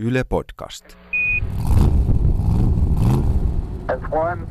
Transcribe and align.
Yle 0.00 0.24
Podcast. 0.24 0.84
Man. 4.10 4.48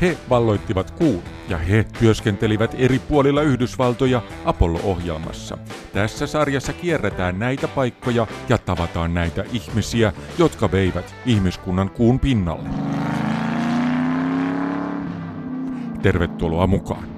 He 0.00 0.16
valloittivat 0.30 0.90
kuun 0.90 1.22
ja 1.48 1.58
he 1.58 1.86
työskentelivät 1.98 2.74
eri 2.78 2.98
puolilla 2.98 3.42
Yhdysvaltoja 3.42 4.22
Apollo-ohjelmassa. 4.44 5.58
Tässä 5.92 6.26
sarjassa 6.26 6.72
kierretään 6.72 7.38
näitä 7.38 7.68
paikkoja 7.68 8.26
ja 8.48 8.58
tavataan 8.58 9.14
näitä 9.14 9.44
ihmisiä, 9.52 10.12
jotka 10.38 10.72
veivät 10.72 11.14
ihmiskunnan 11.26 11.90
kuun 11.90 12.20
pinnalle. 12.20 12.97
Tervetuloa 16.02 16.66
mukaan. 16.66 17.08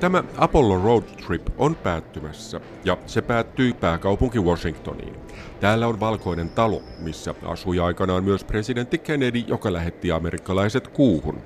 Tämä 0.00 0.24
Apollo 0.36 0.82
Road 0.82 1.02
Trip 1.26 1.42
on 1.58 1.74
päättymässä 1.74 2.60
ja 2.84 2.98
se 3.06 3.22
päättyi 3.22 3.72
pääkaupunki 3.72 4.38
Washingtoniin. 4.38 5.25
Täällä 5.60 5.86
on 5.86 6.00
valkoinen 6.00 6.48
talo, 6.48 6.82
missä 6.98 7.34
asui 7.44 7.80
aikanaan 7.80 8.24
myös 8.24 8.44
presidentti 8.44 8.98
Kennedy, 8.98 9.38
joka 9.38 9.72
lähetti 9.72 10.12
amerikkalaiset 10.12 10.88
kuuhun. 10.88 11.38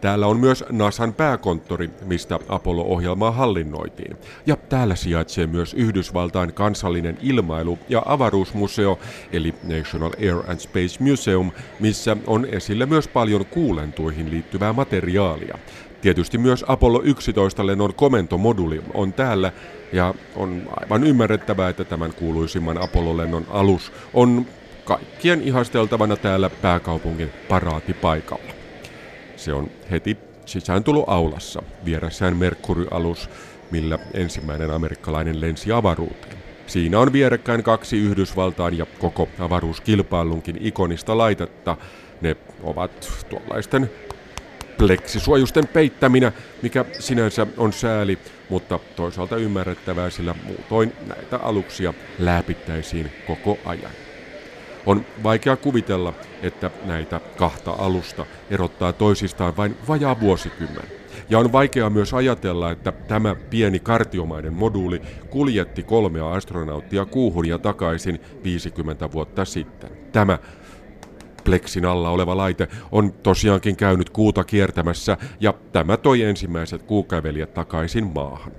Täällä 0.00 0.26
on 0.26 0.40
myös 0.40 0.64
NASAn 0.70 1.14
pääkonttori, 1.14 1.90
mistä 2.04 2.38
Apollo-ohjelmaa 2.48 3.30
hallinnoitiin. 3.30 4.16
Ja 4.46 4.56
täällä 4.56 4.94
sijaitsee 4.94 5.46
myös 5.46 5.74
Yhdysvaltain 5.74 6.52
kansallinen 6.52 7.18
ilmailu- 7.22 7.78
ja 7.88 8.02
avaruusmuseo, 8.06 8.98
eli 9.32 9.54
National 9.62 10.12
Air 10.20 10.50
and 10.50 10.58
Space 10.58 11.04
Museum, 11.04 11.52
missä 11.80 12.16
on 12.26 12.46
esillä 12.46 12.86
myös 12.86 13.08
paljon 13.08 13.46
kuulentuihin 13.46 14.30
liittyvää 14.30 14.72
materiaalia. 14.72 15.58
Tietysti 16.00 16.38
myös 16.38 16.64
Apollo 16.68 17.02
11 17.02 17.66
lennon 17.66 17.94
komentomoduli 17.94 18.82
on 18.94 19.12
täällä 19.12 19.52
ja 19.92 20.14
on 20.36 20.62
aivan 20.80 21.04
ymmärrettävää, 21.04 21.68
että 21.68 21.84
tämän 21.84 22.12
kuuluisimman 22.12 22.82
Apollo-lennon 22.82 23.46
alus 23.50 23.92
on 24.14 24.46
kaikkien 24.84 25.42
ihasteltavana 25.42 26.16
täällä 26.16 26.50
pääkaupungin 26.50 27.30
paraatipaikalla. 27.48 28.52
Se 29.36 29.52
on 29.52 29.70
heti 29.90 30.16
sisääntuloaulassa 30.46 31.62
vieressään 31.84 32.36
Mercury-alus, 32.36 33.30
millä 33.70 33.98
ensimmäinen 34.14 34.70
amerikkalainen 34.70 35.40
lensi 35.40 35.72
avaruuteen. 35.72 36.36
Siinä 36.66 36.98
on 37.00 37.12
vierekkäin 37.12 37.62
kaksi 37.62 37.98
Yhdysvaltain 37.98 38.78
ja 38.78 38.86
koko 38.98 39.28
avaruuskilpailunkin 39.38 40.56
ikonista 40.60 41.18
laitetta. 41.18 41.76
Ne 42.20 42.36
ovat 42.62 43.24
tuollaisten 43.30 43.90
pleksisuojusten 44.78 45.68
peittäminä, 45.68 46.32
mikä 46.62 46.84
sinänsä 46.98 47.46
on 47.56 47.72
sääli, 47.72 48.18
mutta 48.48 48.78
toisaalta 48.96 49.36
ymmärrettävää, 49.36 50.10
sillä 50.10 50.34
muutoin 50.46 50.92
näitä 51.06 51.36
aluksia 51.36 51.94
läpittäisiin 52.18 53.10
koko 53.26 53.58
ajan. 53.64 53.90
On 54.86 55.06
vaikea 55.22 55.56
kuvitella, 55.56 56.12
että 56.42 56.70
näitä 56.84 57.20
kahta 57.36 57.70
alusta 57.78 58.26
erottaa 58.50 58.92
toisistaan 58.92 59.56
vain 59.56 59.76
vajaa 59.88 60.20
vuosikymmen. 60.20 60.84
Ja 61.30 61.38
on 61.38 61.52
vaikea 61.52 61.90
myös 61.90 62.14
ajatella, 62.14 62.70
että 62.70 62.92
tämä 62.92 63.34
pieni 63.34 63.78
kartiomainen 63.78 64.52
moduuli 64.52 65.02
kuljetti 65.30 65.82
kolmea 65.82 66.32
astronauttia 66.32 67.04
kuuhun 67.04 67.48
ja 67.48 67.58
takaisin 67.58 68.20
50 68.44 69.12
vuotta 69.12 69.44
sitten. 69.44 69.90
Tämä 70.12 70.38
pleksin 71.46 71.84
alla 71.84 72.10
oleva 72.10 72.36
laite 72.36 72.68
on 72.92 73.12
tosiaankin 73.12 73.76
käynyt 73.76 74.10
kuuta 74.10 74.44
kiertämässä 74.44 75.16
ja 75.40 75.54
tämä 75.72 75.96
toi 75.96 76.22
ensimmäiset 76.22 76.82
kuukävelijät 76.82 77.54
takaisin 77.54 78.10
maahan. 78.14 78.52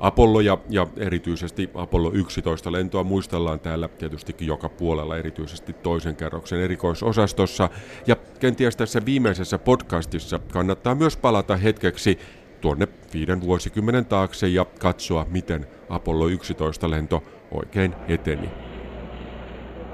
Apollo 0.00 0.40
ja, 0.40 0.58
ja 0.68 0.86
erityisesti 0.96 1.70
Apollo 1.74 2.12
11 2.12 2.72
lentoa 2.72 3.04
muistellaan 3.04 3.60
täällä 3.60 3.88
tietystikin 3.88 4.48
joka 4.48 4.68
puolella, 4.68 5.16
erityisesti 5.16 5.72
toisen 5.72 6.16
kerroksen 6.16 6.60
erikoisosastossa. 6.60 7.70
Ja 8.06 8.16
kenties 8.40 8.76
tässä 8.76 9.04
viimeisessä 9.04 9.58
podcastissa 9.58 10.40
kannattaa 10.52 10.94
myös 10.94 11.16
palata 11.16 11.56
hetkeksi 11.56 12.18
tuonne 12.60 12.88
viiden 13.14 13.40
vuosikymmenen 13.40 14.06
taakse 14.06 14.48
ja 14.48 14.64
katsoa, 14.64 15.26
miten 15.30 15.66
Apollo 15.88 16.28
11 16.28 16.90
lento 16.90 17.22
oikein 17.50 17.94
eteni. 18.08 18.65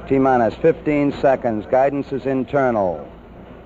T 0.09 0.19
minus 0.19 0.55
15 0.57 1.13
seconds. 1.21 1.65
Guidance 1.71 2.13
is 2.13 2.27
internal. 2.27 3.09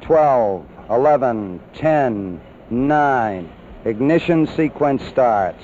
12, 0.03 0.67
11, 0.91 1.61
10, 1.75 2.41
9. 2.71 3.53
Ignition 3.85 4.47
sequence 4.47 5.03
starts. 5.05 5.63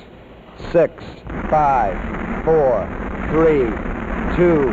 6, 0.72 1.04
5, 1.50 2.44
4, 2.44 3.28
3, 3.30 4.36
2, 4.36 4.70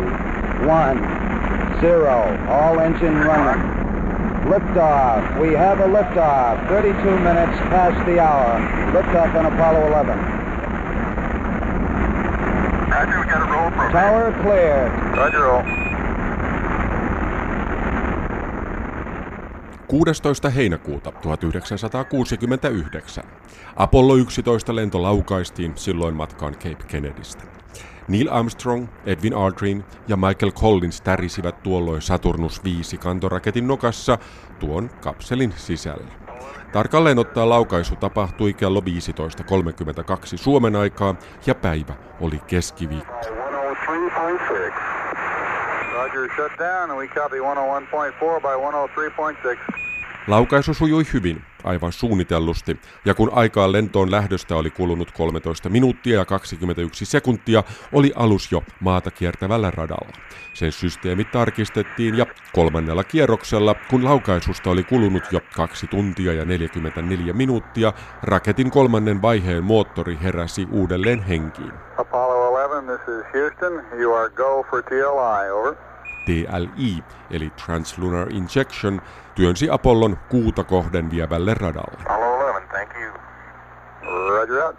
1, 0.65 1.81
0. 1.81 2.47
All 2.49 2.79
engine 2.79 3.16
running. 3.16 3.61
Liftoff. 4.49 5.39
We 5.39 5.53
have 5.53 5.79
a 5.79 5.87
liftoff. 5.87 6.67
32 6.69 7.19
minutes 7.19 7.57
past 7.69 8.05
the 8.05 8.19
hour. 8.19 8.59
Liftoff 8.93 9.35
on 9.35 9.45
Apollo 9.45 9.87
11. 9.87 10.17
Roger, 12.89 13.19
we 13.19 13.25
got 13.27 13.41
a 13.41 13.51
roll 13.51 13.69
program. 13.69 13.91
Tower 13.91 14.31
cleared. 14.41 14.91
Roger, 15.16 15.43
roll. 15.43 15.88
16. 19.89 20.50
heinäkuuta 20.50 21.11
1969 21.11 23.23
Apollo 23.75 24.16
11 24.16 24.75
lento 24.75 25.01
laukaistiin 25.01 25.73
silloin 25.75 26.16
matkaan 26.16 26.53
Cape 26.53 26.83
Kennedystä. 26.88 27.44
Neil 28.07 28.28
Armstrong, 28.31 28.88
Edwin 29.05 29.33
Aldrin 29.33 29.83
ja 30.07 30.17
Michael 30.17 30.51
Collins 30.51 31.01
tärisivät 31.01 31.63
tuolloin 31.63 32.01
Saturnus 32.01 32.63
5 32.63 32.97
kantoraketin 32.97 33.67
nokassa 33.67 34.17
tuon 34.59 34.89
kapselin 35.01 35.53
sisällä. 35.55 36.11
Tarkalleen 36.72 37.19
ottaa 37.19 37.49
laukaisu 37.49 37.95
tapahtui 37.95 38.53
kello 38.53 38.79
15.32 38.79 38.85
Suomen 40.35 40.75
aikaa 40.75 41.16
ja 41.45 41.55
päivä 41.55 41.94
oli 42.22 42.39
keskiviikko. 42.47 43.38
103.6. 46.09 46.16
Roger, 46.16 46.30
shut 46.36 46.58
down, 46.59 46.90
and 46.90 47.00
we 47.00 47.08
copy 47.08 47.38
101.4 47.38 48.42
by 48.42 48.56
103.6. 48.56 49.59
Laukaisu 50.28 50.74
sujui 50.74 51.03
hyvin, 51.14 51.42
aivan 51.64 51.92
suunnitellusti, 51.92 52.80
ja 53.06 53.14
kun 53.14 53.30
aikaa 53.34 53.72
lentoon 53.72 54.12
lähdöstä 54.12 54.56
oli 54.56 54.70
kulunut 54.70 55.12
13 55.12 55.70
minuuttia 55.70 56.20
ja 56.20 56.25
21 56.25 57.06
sekuntia, 57.06 57.64
oli 57.94 58.14
alus 58.16 58.52
jo 58.52 58.64
maata 58.80 59.12
kiertävällä 59.12 59.72
radalla. 59.72 60.14
Sen 60.53 60.72
systeemit 60.72 61.31
tarkistettiin 61.31 62.18
ja 62.18 62.26
kolmannella 62.53 63.03
kierroksella, 63.03 63.76
kun 63.90 64.03
laukaisusta 64.03 64.70
oli 64.70 64.84
kulunut 64.84 65.24
jo 65.31 65.40
2 65.56 65.88
tuntia 65.88 66.34
ja 66.34 66.46
44 66.46 67.34
minuuttia, 67.34 67.94
raketin 68.24 68.72
kolmannen 68.72 69.22
vaiheen 69.22 69.64
moottori 69.64 70.18
heräsi 70.24 70.68
uudelleen 70.72 71.24
henkiin. 71.24 71.72
Apollo 71.97 72.66
11, 72.66 72.97
this 72.97 73.16
is 73.16 73.26
Houston. 73.34 74.00
You 74.00 74.14
are 74.14 74.30
go 74.30 74.66
for 74.70 74.84
TLI, 74.84 75.52
over. 75.52 75.76
TLI, 76.29 77.03
eli 77.31 77.50
Translunar 77.50 78.34
Injection, 78.34 79.01
työnsi 79.35 79.69
Apollon 79.69 80.17
kuuta 80.29 80.63
kohden 80.63 81.12
vievälle 81.12 81.53
radalle. 81.53 82.03
Apollo 82.06 82.57
11, 82.57 82.73
thank 82.73 82.91
you. 82.95 83.13
Roger 84.29 84.63
out. 84.63 84.75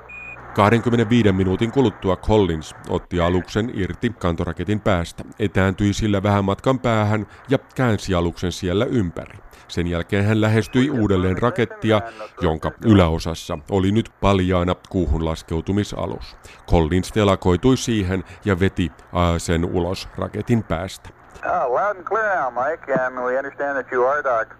25 0.54 1.32
minuutin 1.32 1.72
kuluttua 1.72 2.16
Collins 2.16 2.74
otti 2.88 3.20
aluksen 3.20 3.70
irti 3.74 4.10
kantoraketin 4.18 4.80
päästä, 4.80 5.24
etääntyi 5.38 5.92
sillä 5.92 6.22
vähän 6.22 6.44
matkan 6.44 6.78
päähän 6.78 7.26
ja 7.48 7.58
käänsi 7.74 8.14
aluksen 8.14 8.52
siellä 8.52 8.84
ympäri. 8.84 9.38
Sen 9.68 9.86
jälkeen 9.86 10.24
hän 10.24 10.40
lähestyi 10.40 10.90
uudelleen 10.90 11.42
rakettia, 11.42 12.00
jonka 12.40 12.70
yläosassa 12.84 13.58
oli 13.70 13.92
nyt 13.92 14.10
paljaana 14.20 14.74
kuuhun 14.88 15.24
laskeutumisalus. 15.24 16.36
Collins 16.70 17.12
telakoitui 17.12 17.76
siihen 17.76 18.24
ja 18.44 18.60
veti 18.60 18.92
sen 19.38 19.64
ulos 19.64 20.08
raketin 20.16 20.62
päästä. 20.62 21.19
Oh, 21.44 21.74
loud 21.74 21.96
and 21.96 22.04
clear 22.04 22.36
now, 22.36 22.50
Mike, 22.50 22.86
and 22.88 23.18
we 23.24 23.38
understand 23.38 23.76
that 23.76 23.92
you 23.92 24.06
are 24.06 24.22
dark. 24.24 24.56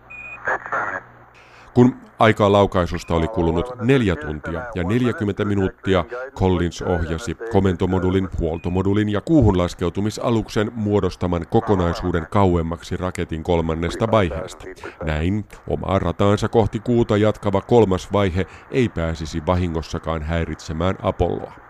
Kun 1.74 1.96
aikaa 2.18 2.52
laukaisusta 2.52 3.14
oli 3.14 3.28
kulunut 3.28 3.80
neljä 3.80 4.16
tuntia 4.16 4.62
ja 4.74 4.84
40 4.84 5.44
minuuttia, 5.44 6.04
Collins 6.34 6.82
ohjasi 6.82 7.36
komentomodulin, 7.52 8.28
huoltomodulin 8.40 9.08
ja 9.08 9.20
kuuhun 9.20 9.58
laskeutumisaluksen 9.58 10.70
muodostaman 10.74 11.46
kokonaisuuden 11.50 12.26
kauemmaksi 12.30 12.96
raketin 12.96 13.42
kolmannesta 13.42 14.10
vaiheesta. 14.10 14.64
Näin 15.04 15.44
omaa 15.68 15.98
rataansa 15.98 16.48
kohti 16.48 16.80
kuuta 16.80 17.16
jatkava 17.16 17.60
kolmas 17.60 18.12
vaihe 18.12 18.46
ei 18.70 18.88
pääsisi 18.88 19.46
vahingossakaan 19.46 20.22
häiritsemään 20.22 20.96
Apolloa. 21.02 21.69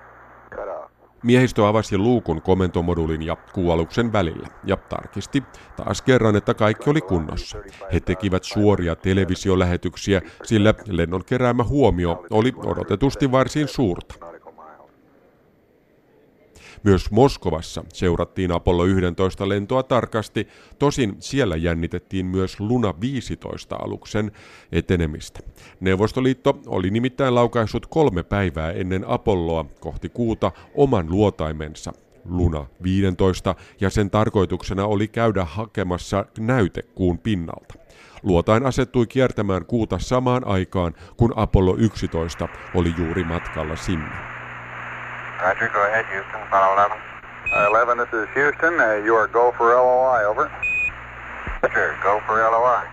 Miehistö 1.22 1.68
avasi 1.68 1.98
luukun 1.98 2.42
komentomodulin 2.42 3.22
ja 3.22 3.36
kuualuksen 3.36 4.12
välillä 4.12 4.48
ja 4.64 4.76
tarkisti 4.76 5.42
taas 5.76 6.02
kerran, 6.02 6.36
että 6.36 6.54
kaikki 6.54 6.90
oli 6.90 7.00
kunnossa. 7.00 7.58
He 7.92 8.00
tekivät 8.00 8.44
suoria 8.44 8.96
televisiolähetyksiä, 8.96 10.22
sillä 10.42 10.74
lennon 10.88 11.24
keräämä 11.24 11.64
huomio 11.64 12.24
oli 12.30 12.52
odotetusti 12.56 13.32
varsin 13.32 13.68
suurta. 13.68 14.14
Myös 16.82 17.10
Moskovassa 17.10 17.84
seurattiin 17.92 18.52
Apollo 18.52 18.84
11 18.84 19.48
lentoa 19.48 19.82
tarkasti, 19.82 20.48
tosin 20.78 21.16
siellä 21.18 21.56
jännitettiin 21.56 22.26
myös 22.26 22.60
Luna 22.60 22.94
15 23.00 23.76
aluksen 23.76 24.32
etenemistä. 24.72 25.40
Neuvostoliitto 25.80 26.60
oli 26.66 26.90
nimittäin 26.90 27.34
laukaissut 27.34 27.86
kolme 27.86 28.22
päivää 28.22 28.72
ennen 28.72 29.04
Apolloa 29.08 29.64
kohti 29.80 30.08
kuuta 30.08 30.52
oman 30.74 31.10
luotaimensa, 31.10 31.92
Luna 32.24 32.66
15, 32.82 33.54
ja 33.80 33.90
sen 33.90 34.10
tarkoituksena 34.10 34.86
oli 34.86 35.08
käydä 35.08 35.44
hakemassa 35.44 36.26
näyte 36.38 36.82
kuun 36.82 37.18
pinnalta. 37.18 37.74
Luotain 38.22 38.66
asettui 38.66 39.06
kiertämään 39.06 39.66
kuuta 39.66 39.98
samaan 39.98 40.46
aikaan, 40.46 40.94
kun 41.16 41.32
Apollo 41.36 41.76
11 41.76 42.48
oli 42.74 42.94
juuri 42.98 43.24
matkalla 43.24 43.76
sinne. 43.76 44.29
Roger, 45.42 45.68
go 45.68 45.82
ahead, 45.86 46.06
Houston, 46.12 46.40
follow 46.50 46.74
11. 46.74 46.98
Uh, 47.52 47.66
11, 47.68 47.98
this 47.98 48.12
is 48.12 48.28
Houston. 48.34 48.74
Uh, 48.80 49.04
you 49.06 49.14
are 49.16 49.28
go 49.28 49.52
for 49.58 49.74
LOI, 49.74 50.24
over. 50.30 50.50
Roger, 51.62 51.96
go 52.02 52.20
for 52.26 52.36
LOI. 52.40 52.86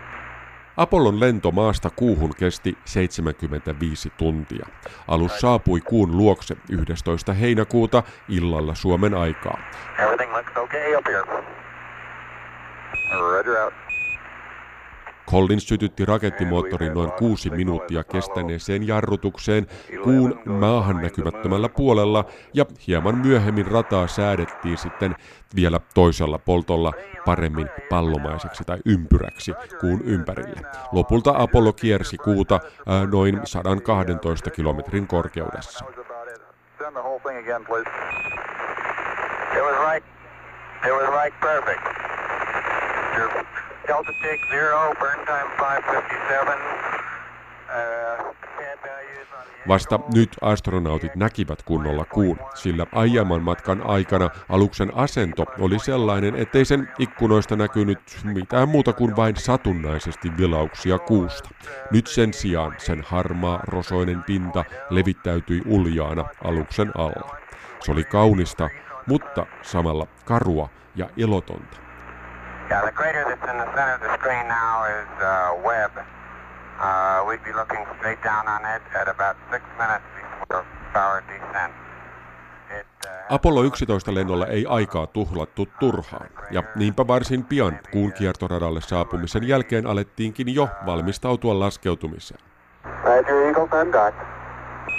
Apollon 0.76 1.20
lento 1.20 1.50
maasta 1.50 1.90
kuuhun 1.96 2.34
kesti 2.38 2.78
75 2.84 4.10
tuntia. 4.16 4.66
Alus 5.08 5.40
saapui 5.40 5.80
kuun 5.80 6.16
luokse 6.16 6.56
11. 6.70 7.34
heinäkuuta 7.34 8.02
illalla 8.28 8.74
Suomen 8.74 9.14
aikaa. 9.14 9.58
Everything 9.98 10.32
looks 10.32 10.52
okay 10.56 10.94
up 10.94 11.06
here. 11.06 11.24
Roger 13.20 13.56
out. 13.64 13.87
Collins 15.30 15.68
sytytti 15.68 16.04
rakettimoottorin 16.04 16.94
noin 16.94 17.12
kuusi 17.12 17.50
minuuttia 17.50 18.04
kestäneeseen 18.04 18.86
jarrutukseen 18.86 19.66
kuun 20.04 20.40
maahan 20.46 21.02
näkymättömällä 21.02 21.68
puolella 21.68 22.24
ja 22.54 22.64
hieman 22.86 23.18
myöhemmin 23.18 23.66
rataa 23.66 24.06
säädettiin 24.06 24.78
sitten 24.78 25.14
vielä 25.54 25.80
toisella 25.94 26.38
poltolla 26.38 26.92
paremmin 27.24 27.68
pallomaiseksi 27.90 28.64
tai 28.64 28.78
ympyräksi 28.86 29.52
kuun 29.80 30.00
ympärille. 30.04 30.60
Lopulta 30.92 31.34
Apollo 31.36 31.72
kiersi 31.72 32.16
kuuta 32.16 32.60
noin 33.10 33.40
112 33.44 34.50
kilometrin 34.50 35.06
korkeudessa. 35.06 35.84
It 39.56 39.62
was 39.62 39.92
right. 39.92 40.04
It 40.86 40.92
was 40.92 41.08
right 41.22 41.40
perfect. 41.40 41.82
Delta 43.88 44.12
tick 44.22 44.48
zero, 44.50 44.94
burn 45.00 45.26
time 45.26 45.48
557. 45.56 46.58
Uh, 47.68 48.34
Vasta 49.68 50.00
nyt 50.14 50.36
astronautit 50.40 51.16
näkivät 51.16 51.62
kunnolla 51.62 52.04
kuun, 52.04 52.38
sillä 52.54 52.86
aiemman 52.92 53.42
matkan 53.42 53.82
aikana 53.86 54.30
aluksen 54.48 54.96
asento 54.96 55.44
oli 55.58 55.78
sellainen, 55.78 56.36
ettei 56.36 56.64
sen 56.64 56.88
ikkunoista 56.98 57.56
näkynyt 57.56 57.98
mitään 58.24 58.68
muuta 58.68 58.92
kuin 58.92 59.16
vain 59.16 59.36
satunnaisesti 59.36 60.36
vilauksia 60.36 60.98
kuusta. 60.98 61.48
Nyt 61.90 62.06
sen 62.06 62.34
sijaan 62.34 62.74
sen 62.78 63.04
harmaa, 63.06 63.60
rosoinen 63.66 64.22
pinta 64.22 64.64
levittäytyi 64.90 65.62
uljaana 65.66 66.24
aluksen 66.44 66.92
alla. 66.98 67.36
Se 67.80 67.92
oli 67.92 68.04
kaunista, 68.04 68.68
mutta 69.06 69.46
samalla 69.62 70.06
karua 70.24 70.68
ja 70.96 71.10
elotonta. 71.16 71.87
Yeah, 72.70 72.84
the 72.84 72.92
crater 72.92 73.24
that's 73.24 73.50
in 73.50 73.56
the 73.58 73.64
center 73.74 73.94
of 73.94 74.00
the 74.00 74.12
screen 74.18 74.46
now 74.48 74.84
is 74.84 75.08
uh, 75.22 75.64
Webb. 75.64 75.92
Uh, 75.96 77.24
we'd 77.26 77.42
be 77.44 77.52
looking 77.52 77.82
straight 77.98 78.22
down 78.22 78.46
on 78.46 78.60
it 78.76 78.82
at 79.00 79.08
about 79.08 79.36
six 79.50 79.62
minutes 79.78 80.04
before 80.14 80.64
power 80.92 81.22
descent. 81.28 81.72
Uh, 82.70 83.34
Apollo 83.34 83.62
11 83.64 84.14
lennolla 84.14 84.46
ei 84.46 84.66
aikaa 84.68 85.06
tuhlattu 85.06 85.68
turhaan, 85.80 86.28
ja 86.50 86.62
niinpä 86.74 87.06
varsin 87.06 87.44
pian 87.44 87.78
kuun 87.92 88.12
kiertoradalle 88.12 88.80
saapumisen 88.80 89.48
jälkeen 89.48 89.86
alettiinkin 89.86 90.54
jo 90.54 90.68
valmistautua 90.86 91.58
laskeutumiseen. 91.58 92.40
Roger, 93.04 93.34
Eagle, 93.34 94.12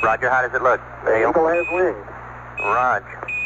Roger, 0.04 0.30
how 0.30 0.42
does 0.42 0.54
it 0.54 0.62
look? 0.62 0.82
Eagle 1.08 1.58
has 1.58 1.68
wings. 1.74 2.08
Roger. 2.58 3.39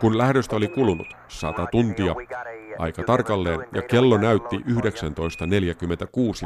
Kun 0.00 0.18
lähdöstä 0.18 0.56
oli 0.56 0.68
kulunut 0.68 1.06
100 1.28 1.66
tuntia, 1.66 2.14
aika 2.78 3.02
tarkalleen, 3.02 3.60
ja 3.72 3.82
kello 3.82 4.16
näytti 4.16 4.56
19.46 4.56 4.62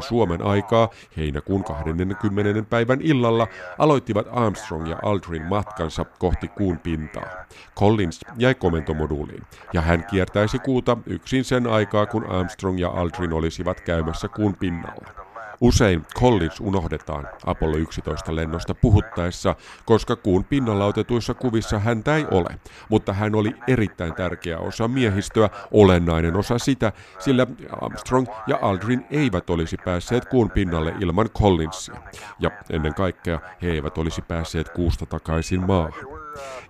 Suomen 0.01 0.41
aikaa 0.41 0.89
heinäkuun 1.17 1.63
20. 1.63 2.63
päivän 2.69 3.01
illalla, 3.01 3.47
aloittivat 3.77 4.27
Armstrong 4.31 4.89
ja 4.89 4.99
Aldrin 5.03 5.45
matkansa 5.45 6.05
kohti 6.19 6.47
kuun 6.47 6.79
pintaa. 6.79 7.45
Collins 7.79 8.21
jäi 8.37 8.55
komentomoduuliin, 8.55 9.43
ja 9.73 9.81
hän 9.81 10.05
kiertäisi 10.09 10.59
kuuta 10.59 10.97
yksin 11.05 11.43
sen 11.43 11.67
aikaa, 11.67 12.05
kun 12.05 12.25
Armstrong 12.25 12.79
ja 12.79 12.89
Aldrin 12.89 13.33
olisivat 13.33 13.81
käymässä 13.81 14.27
kuun 14.27 14.55
pinnalla. 14.55 15.22
Usein 15.63 16.05
Collins 16.19 16.59
unohdetaan 16.59 17.27
Apollo 17.45 17.77
11 17.77 18.35
lennosta 18.35 18.75
puhuttaessa, 18.75 19.55
koska 19.85 20.15
kuun 20.15 20.43
pinnalla 20.43 20.85
otetuissa 20.85 21.33
kuvissa 21.33 21.79
häntä 21.79 22.15
ei 22.15 22.25
ole, 22.31 22.59
mutta 22.89 23.13
hän 23.13 23.35
oli 23.35 23.55
erittäin 23.67 24.13
tärkeä 24.13 24.59
osa 24.59 24.87
miehistöä, 24.87 25.49
olennainen 25.71 26.35
osa 26.35 26.57
sitä, 26.57 26.91
sillä 27.19 27.47
Armstrong 27.81 28.27
ja 28.47 28.59
Aldrin 28.61 29.05
eivät 29.11 29.49
olisi 29.49 29.77
päässeet 29.85 30.25
kuun 30.25 30.51
pinnalle 30.51 30.93
ilman 30.99 31.29
Collinsia. 31.29 31.95
Ja 32.39 32.51
ennen 32.69 32.93
kaikkea 32.93 33.39
he 33.61 33.71
eivät 33.71 33.97
olisi 33.97 34.21
päässeet 34.21 34.69
kuusta 34.69 35.05
takaisin 35.05 35.67
maahan. 35.67 35.93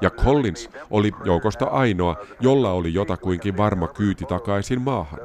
Ja 0.01 0.09
Collins 0.09 0.69
oli 0.89 1.11
joukosta 1.25 1.65
ainoa, 1.65 2.15
jolla 2.39 2.71
oli 2.71 2.93
jotakuinkin 2.93 3.57
varma 3.57 3.87
kyyti 3.87 4.25
takaisin 4.25 4.81
maahan. 4.81 5.19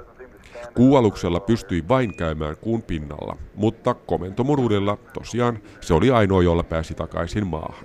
Kuualuksella 0.74 1.40
pystyi 1.40 1.88
vain 1.88 2.16
käymään 2.16 2.56
kuun 2.60 2.82
pinnalla, 2.82 3.36
mutta 3.54 3.94
komentomodulilla 3.94 4.98
tosiaan 5.12 5.58
se 5.80 5.94
oli 5.94 6.10
ainoa, 6.10 6.42
jolla 6.42 6.62
pääsi 6.62 6.94
takaisin 6.94 7.46
maahan. 7.46 7.84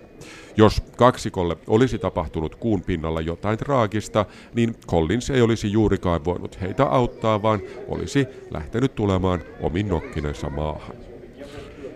Jos 0.57 0.81
kaksikolle 0.97 1.57
olisi 1.67 1.99
tapahtunut 1.99 2.55
kuun 2.55 2.81
pinnalla 2.81 3.21
jotain 3.21 3.57
traagista, 3.57 4.25
niin 4.55 4.75
Collins 4.87 5.29
ei 5.29 5.41
olisi 5.41 5.71
juurikaan 5.71 6.25
voinut 6.25 6.61
heitä 6.61 6.85
auttaa, 6.85 7.41
vaan 7.41 7.61
olisi 7.87 8.27
lähtenyt 8.51 8.95
tulemaan 8.95 9.41
omin 9.61 9.87
nokkinensa 9.87 10.49
maahan. 10.49 10.95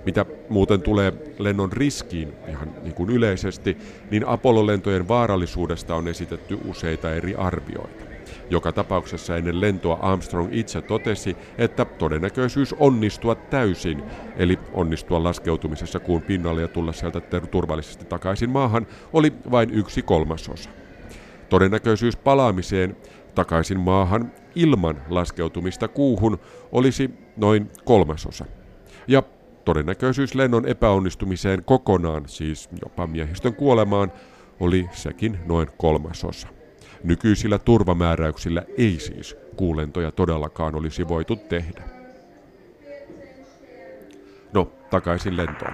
Mitä 0.06 0.26
muuten 0.50 0.82
tulee 0.82 1.14
lennon 1.40 1.72
riskiin 1.72 2.34
ihan 2.48 2.74
niin 2.84 2.94
kuin 2.94 3.10
yleisesti, 3.10 3.78
niin 4.12 4.28
Apollo-lentojen 4.28 5.08
vaarallisuudesta 5.08 5.96
on 5.96 6.08
esitetty 6.08 6.58
useita 6.66 7.14
eri 7.14 7.36
arvioita. 7.36 8.07
Joka 8.50 8.72
tapauksessa 8.72 9.38
ennen 9.38 9.62
lentoa 9.62 10.00
Armstrong 10.02 10.50
itse 10.52 10.82
totesi, 10.82 11.38
että 11.58 11.86
todennäköisyys 11.86 12.76
onnistua 12.80 13.36
täysin, 13.36 14.04
eli 14.38 14.60
onnistua 14.74 15.24
laskeutumisessa 15.24 16.00
kuun 16.00 16.22
pinnalle 16.22 16.62
ja 16.62 16.68
tulla 16.68 16.94
sieltä 16.94 17.22
turvallisesti 17.52 18.06
takaisin 18.06 18.50
maahan, 18.50 18.88
oli 19.14 19.34
vain 19.52 19.70
yksi 19.70 20.02
kolmasosa. 20.02 20.70
Todennäköisyys 21.50 22.18
palaamiseen 22.18 22.98
takaisin 23.36 23.80
maahan 23.80 24.32
ilman 24.56 25.02
laskeutumista 25.10 25.88
kuuhun 25.88 26.40
olisi 26.72 27.10
noin 27.38 27.72
kolmasosa. 27.86 28.46
Ja 29.08 29.24
todennäköisyys 29.66 30.36
lennon 30.36 30.68
epäonnistumiseen 30.68 31.64
kokonaan, 31.64 32.24
siis 32.28 32.70
jopa 32.82 33.08
miehistön 33.08 33.56
kuolemaan, 33.56 34.12
oli 34.60 34.90
sekin 34.92 35.40
noin 35.46 35.68
kolmasosa. 35.78 36.57
Nykyisillä 37.04 37.60
turvamääräyksillä 37.60 38.64
ei 38.78 39.00
siis 39.00 39.38
kuulentoja 39.56 40.12
todellakaan 40.12 40.76
olisi 40.76 41.08
voitu 41.08 41.36
tehdä. 41.36 41.82
No, 44.54 44.72
takaisin 44.90 45.38
lentoon. 45.38 45.74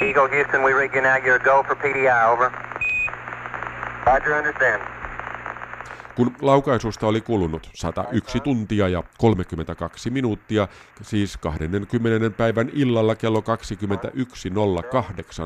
Eagle 0.00 0.28
Houston, 0.36 0.62
we 0.62 0.74
rig 0.74 0.94
you 0.94 1.02
now. 1.02 1.16
You're 1.18 1.44
go 1.44 1.64
for 1.66 1.76
PDI, 1.76 2.32
over. 2.32 2.50
Roger, 4.06 4.32
understand. 4.32 4.95
Kun 6.16 6.36
laukaisusta 6.42 7.06
oli 7.06 7.20
kulunut 7.20 7.70
101 7.74 8.40
tuntia 8.40 8.88
ja 8.88 9.02
32 9.18 10.10
minuuttia, 10.10 10.68
siis 11.02 11.36
20. 11.36 12.30
päivän 12.30 12.70
illalla 12.72 13.14
kello 13.14 13.40
21.08 13.40 13.46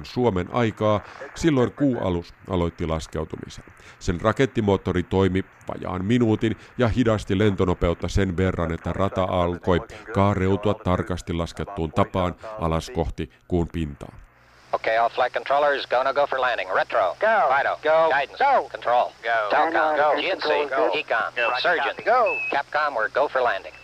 Suomen 0.02 0.48
aikaa, 0.52 1.00
silloin 1.34 1.72
kuualus 1.72 2.34
aloitti 2.50 2.86
laskeutumisen. 2.86 3.64
Sen 3.98 4.20
rakettimoottori 4.20 5.02
toimi 5.02 5.44
vajaan 5.68 6.04
minuutin 6.04 6.56
ja 6.78 6.88
hidasti 6.88 7.38
lentonopeutta 7.38 8.08
sen 8.08 8.36
verran, 8.36 8.72
että 8.72 8.92
rata 8.92 9.24
alkoi 9.24 9.80
kaareutua 10.14 10.74
tarkasti 10.74 11.32
laskettuun 11.32 11.92
tapaan 11.92 12.34
alas 12.58 12.90
kohti 12.90 13.30
kuun 13.48 13.68
pintaa. 13.68 14.29
Okay, 14.72 14.96
all 14.96 15.08
flight 15.08 15.32
controllers, 15.32 15.86
go 15.86 16.02
no 16.02 16.12
go 16.12 16.26
for 16.26 16.38
landing. 16.38 16.68
Retro. 16.74 17.16
Go. 17.20 17.50
Fido. 17.50 17.76
Go. 17.82 18.08
Guidance. 18.10 18.38
Go. 18.38 18.68
Control. 18.70 19.12
Go. 19.22 19.48
Telcom. 19.50 19.96
Go. 19.96 20.14
GNC. 20.16 20.70
Go. 20.70 20.90
Ecom. 20.94 21.34
Go. 21.34 21.50
Surgeon. 21.62 21.96
Go. 22.04 22.38
Capcom, 22.50 22.94
we're 22.94 23.08
go 23.08 23.28
for 23.28 23.42
landing. 23.42 23.74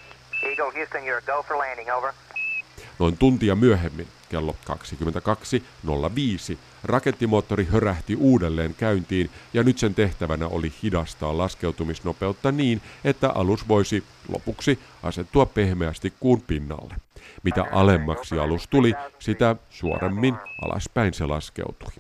Eagle 0.42 0.70
Houston, 0.70 1.04
you're 1.04 1.22
go 1.26 1.42
for 1.42 1.58
landing, 1.58 1.90
over. 1.90 2.12
Noin 2.98 3.18
tuntia 3.18 3.54
myöhemmin, 3.54 4.08
kello 4.28 4.56
22.05, 6.52 6.58
rakettimoottori 6.84 7.64
hörähti 7.64 8.16
uudelleen 8.16 8.74
käyntiin 8.74 9.30
ja 9.52 9.62
nyt 9.62 9.78
sen 9.78 9.94
tehtävänä 9.94 10.48
oli 10.48 10.72
hidastaa 10.82 11.38
laskeutumisnopeutta 11.38 12.52
niin, 12.52 12.82
että 13.04 13.30
alus 13.30 13.68
voisi 13.68 14.04
lopuksi 14.28 14.78
asettua 15.02 15.46
pehmeästi 15.46 16.12
kuun 16.20 16.42
pinnalle. 16.42 16.94
Mitä 17.42 17.64
alemmaksi 17.72 18.38
alus 18.38 18.68
tuli, 18.68 18.94
sitä 19.18 19.56
suoremmin 19.70 20.36
alaspäin 20.62 21.14
se 21.14 21.26
laskeutui. 21.26 21.92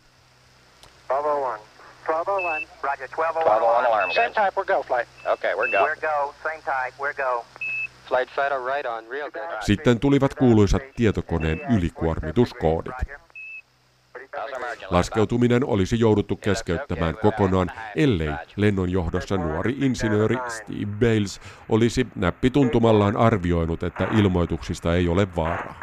Bravo 1.06 1.54
1. 1.54 1.66
Bravo 2.04 2.38
1. 2.56 2.68
Roger, 2.82 3.08
12 3.08 3.40
12 3.40 3.78
on 3.78 3.86
alarm. 3.86 4.10
Same 4.10 4.26
guys. 4.26 4.34
type, 4.34 4.60
we're 4.60 4.74
go, 4.74 4.82
flight. 4.82 5.08
Okay, 5.26 5.54
we're 5.54 5.70
go. 5.70 5.84
We're 5.84 6.00
go, 6.00 6.34
same 6.42 6.62
type, 6.62 6.94
we're 6.98 7.14
go. 7.14 7.44
Flight 8.08 8.30
Fido, 8.30 8.66
right 8.66 8.86
on, 8.86 9.04
real 9.10 9.30
good. 9.30 9.42
Sitten 9.60 10.00
tulivat 10.00 10.34
kuuluisat 10.34 10.82
tietokoneen 10.96 11.60
ylikuormituskoodit. 11.76 12.94
Laskeutuminen 14.90 15.64
olisi 15.64 16.00
jouduttu 16.00 16.36
keskeyttämään 16.36 17.16
kokonaan, 17.22 17.70
ellei 17.96 18.32
lennon 18.56 18.90
johdossa 18.90 19.36
nuori 19.36 19.76
insinööri 19.80 20.36
Steve 20.48 20.92
Bales 21.00 21.40
olisi 21.68 22.06
näppituntumallaan 22.14 23.16
arvioinut, 23.16 23.82
että 23.82 24.08
ilmoituksista 24.18 24.94
ei 24.94 25.08
ole 25.08 25.28
vaaraa. 25.36 25.80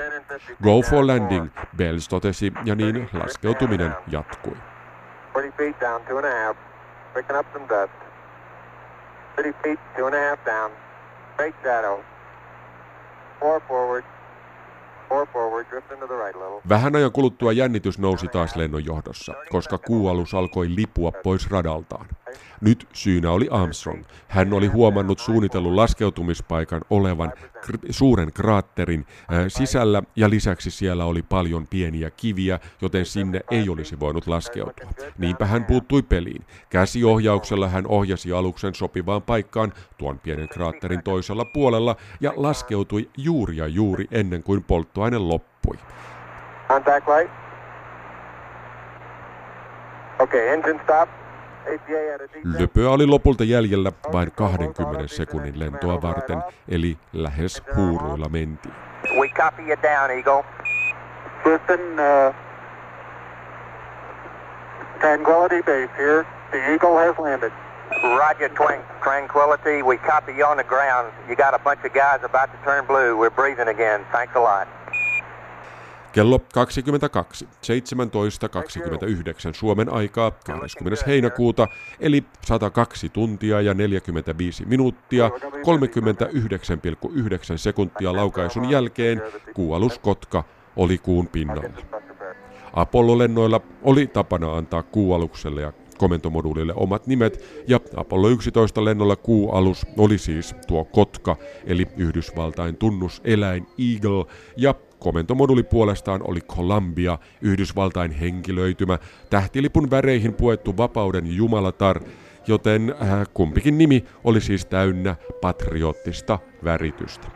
Go 0.64 0.82
for 0.90 1.08
landing, 1.08 1.50
Bales 1.78 2.10
totesi, 2.10 2.54
ja 2.66 2.76
niin 2.76 3.10
laskeutuminen 3.14 3.96
jatkui. 4.08 4.58
40 5.36 5.58
feet 5.58 5.80
down, 5.80 6.02
two 6.06 6.18
and 6.18 6.26
a 6.26 6.46
half. 6.46 6.58
Picking 7.14 7.40
up 7.40 7.48
some 7.54 7.66
dust. 7.70 7.94
30 9.36 9.64
feet, 9.64 9.80
two 9.96 10.06
and 10.06 10.16
a 10.16 10.30
half 10.30 10.46
down. 10.46 10.72
Straight 11.34 11.56
shadow. 11.64 12.00
Four 13.40 13.62
forward. 13.68 14.13
Vähän 16.70 16.96
ajan 16.96 17.12
kuluttua 17.12 17.52
jännitys 17.52 18.00
nousi 18.00 18.28
taas 18.28 18.56
lennon 18.56 18.86
johdossa, 18.86 19.34
koska 19.50 19.78
kuualus 19.78 20.34
alkoi 20.34 20.76
lipua 20.76 21.12
pois 21.12 21.52
radaltaan. 21.52 22.06
Nyt 22.62 22.88
syynä 22.94 23.32
oli 23.32 23.48
Armstrong. 23.52 24.04
Hän 24.28 24.54
oli 24.54 24.68
huomannut 24.68 25.20
suunnitellun 25.20 25.76
laskeutumispaikan 25.76 26.82
olevan 26.90 27.32
kr- 27.38 27.88
suuren 27.90 28.34
kraatterin 28.34 29.06
äh, 29.34 29.46
sisällä 29.48 30.04
ja 30.16 30.30
lisäksi 30.30 30.72
siellä 30.72 31.06
oli 31.06 31.22
paljon 31.22 31.68
pieniä 31.68 32.10
kiviä, 32.10 32.60
joten 32.82 33.06
sinne 33.06 33.42
ei 33.52 33.70
olisi 33.70 34.00
voinut 34.00 34.28
laskeutua. 34.28 34.90
Niinpä 35.18 35.46
hän 35.46 35.66
puuttui 35.66 36.02
peliin. 36.02 36.46
Käsiohjauksella 36.70 37.68
hän 37.68 37.88
ohjasi 37.88 38.32
aluksen 38.32 38.76
sopivaan 38.76 39.22
paikkaan 39.22 39.74
tuon 39.98 40.20
pienen 40.20 40.50
kraatterin 40.50 41.04
toisella 41.04 41.46
puolella 41.46 41.96
ja 42.22 42.34
laskeutui 42.36 43.10
juuri 43.18 43.58
ja 43.58 43.68
juuri 43.68 44.06
ennen 44.12 44.44
kuin 44.44 44.64
polttoaine 44.64 45.18
loppui. 45.18 45.78
Okay, 50.20 50.48
engine 50.48 50.84
stop. 50.84 51.23
APA 51.64 52.16
at 52.16 52.22
a 52.22 52.28
descent. 52.34 52.60
Löpöä 52.60 52.90
oli 52.90 53.06
lopulta 53.08 53.44
jäljellä 53.44 53.92
vain 54.14 54.32
20 54.32 55.08
sekunnin 55.08 55.60
lentoa 55.60 56.02
varten, 56.02 56.44
eli 56.70 56.98
lähes 57.14 57.64
huuruilla 57.76 58.30
mentiin. 58.30 58.74
We 59.20 59.28
copy 59.30 59.62
you 59.62 59.78
down, 59.84 60.12
Eagle. 60.12 60.44
Houston, 61.46 61.80
uh, 62.00 62.36
Tranquility 65.00 65.62
Base 65.64 65.92
here. 65.98 66.26
The 66.52 66.74
Eagle 66.74 66.98
has 66.98 67.20
landed. 67.20 67.52
Roger, 68.18 68.50
twang, 68.50 68.82
Tranquility, 69.04 69.84
we 69.84 69.98
copy 69.98 70.32
you 70.32 70.46
on 70.46 70.58
the 70.58 70.64
ground. 70.64 71.12
You 71.30 71.36
got 71.36 71.54
a 71.54 71.60
bunch 71.60 71.84
of 71.86 71.94
guys 71.94 72.24
about 72.24 72.52
to 72.52 72.58
turn 72.64 72.86
blue. 72.86 73.18
We're 73.18 73.36
breathing 73.36 73.68
again. 73.68 74.06
Thanks 74.12 74.36
a 74.36 74.40
lot. 74.40 74.68
Kello 76.14 76.40
22, 76.54 77.46
17.29 77.46 77.54
Suomen 79.54 79.94
aikaa 79.94 80.32
20. 80.32 81.04
heinäkuuta, 81.08 81.68
eli 82.00 82.24
102 82.46 83.10
tuntia 83.10 83.62
ja 83.62 83.74
45 83.74 84.66
minuuttia, 84.66 85.30
39,9 85.30 87.58
sekuntia 87.58 88.14
laukaisun 88.14 88.70
jälkeen 88.70 89.22
kuualus 89.54 90.00
Kotka 90.00 90.44
oli 90.76 90.98
kuun 90.98 91.28
pinnalla. 91.28 91.78
Apollo-lennoilla 92.74 93.62
oli 93.84 94.08
tapana 94.08 94.54
antaa 94.54 94.84
kuualukselle 94.84 95.62
ja 95.62 95.74
komentomoduulille 95.98 96.74
omat 96.76 97.08
nimet, 97.08 97.64
ja 97.68 97.80
Apollo 97.96 98.30
11 98.30 98.86
lennolla 98.86 99.16
kuualus 99.16 99.86
oli 99.98 100.18
siis 100.18 100.56
tuo 100.68 100.86
Kotka, 100.86 101.36
eli 101.66 101.88
Yhdysvaltain 101.98 102.78
tunnuseläin 102.78 103.68
Eagle, 103.78 104.26
ja 104.58 104.76
komentomoduuli 105.04 105.64
puolestaan 105.64 106.22
oli 106.24 106.42
Columbia, 106.42 107.18
Yhdysvaltain 107.42 108.12
henkilöitymä, 108.12 108.98
tähtilipun 109.30 109.92
väreihin 109.92 110.34
puettu 110.34 110.78
vapauden 110.78 111.36
jumalatar, 111.36 112.00
joten 112.48 112.96
äh, 113.02 113.28
kumpikin 113.34 113.78
nimi 113.78 114.06
oli 114.24 114.42
siis 114.42 114.66
täynnä 114.66 115.16
patriottista 115.42 116.40
väritystä. 116.64 117.28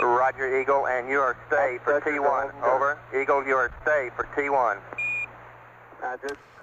Roger, 0.00 0.54
Eagle, 0.54 0.98
and 0.98 1.08
you 1.10 1.22
are 1.22 1.36
stay 1.46 1.78
for 1.78 2.00
T1. 2.00 2.64
Over. 2.64 2.96
Eagle, 3.12 3.44
you 3.46 3.58
are 3.58 3.72
stay 3.82 4.10
for 4.10 4.26
T1. 4.36 4.76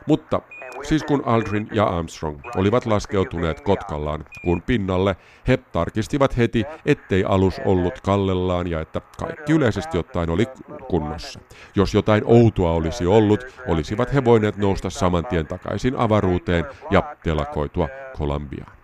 Mutta 0.07 0.41
siis 0.83 1.03
kun 1.03 1.23
Aldrin 1.25 1.67
ja 1.71 1.83
Armstrong 1.83 2.39
olivat 2.55 2.85
laskeutuneet 2.85 3.61
Kotkallaan 3.61 4.25
kuun 4.41 4.61
pinnalle, 4.61 5.15
he 5.47 5.57
tarkistivat 5.57 6.37
heti, 6.37 6.63
ettei 6.85 7.23
alus 7.23 7.61
ollut 7.65 8.01
kallellaan 8.01 8.67
ja 8.67 8.81
että 8.81 9.01
kaikki 9.17 9.53
yleisesti 9.53 9.97
ottaen 9.97 10.29
oli 10.29 10.45
kunnossa. 10.89 11.39
Jos 11.75 11.93
jotain 11.93 12.23
outoa 12.25 12.71
olisi 12.71 13.05
ollut, 13.05 13.45
olisivat 13.67 14.13
he 14.13 14.25
voineet 14.25 14.57
nousta 14.57 14.89
saman 14.89 15.25
tien 15.25 15.47
takaisin 15.47 15.95
avaruuteen 15.95 16.65
ja 16.91 17.15
telakoitua 17.23 17.89
Columbiaan. 18.17 18.80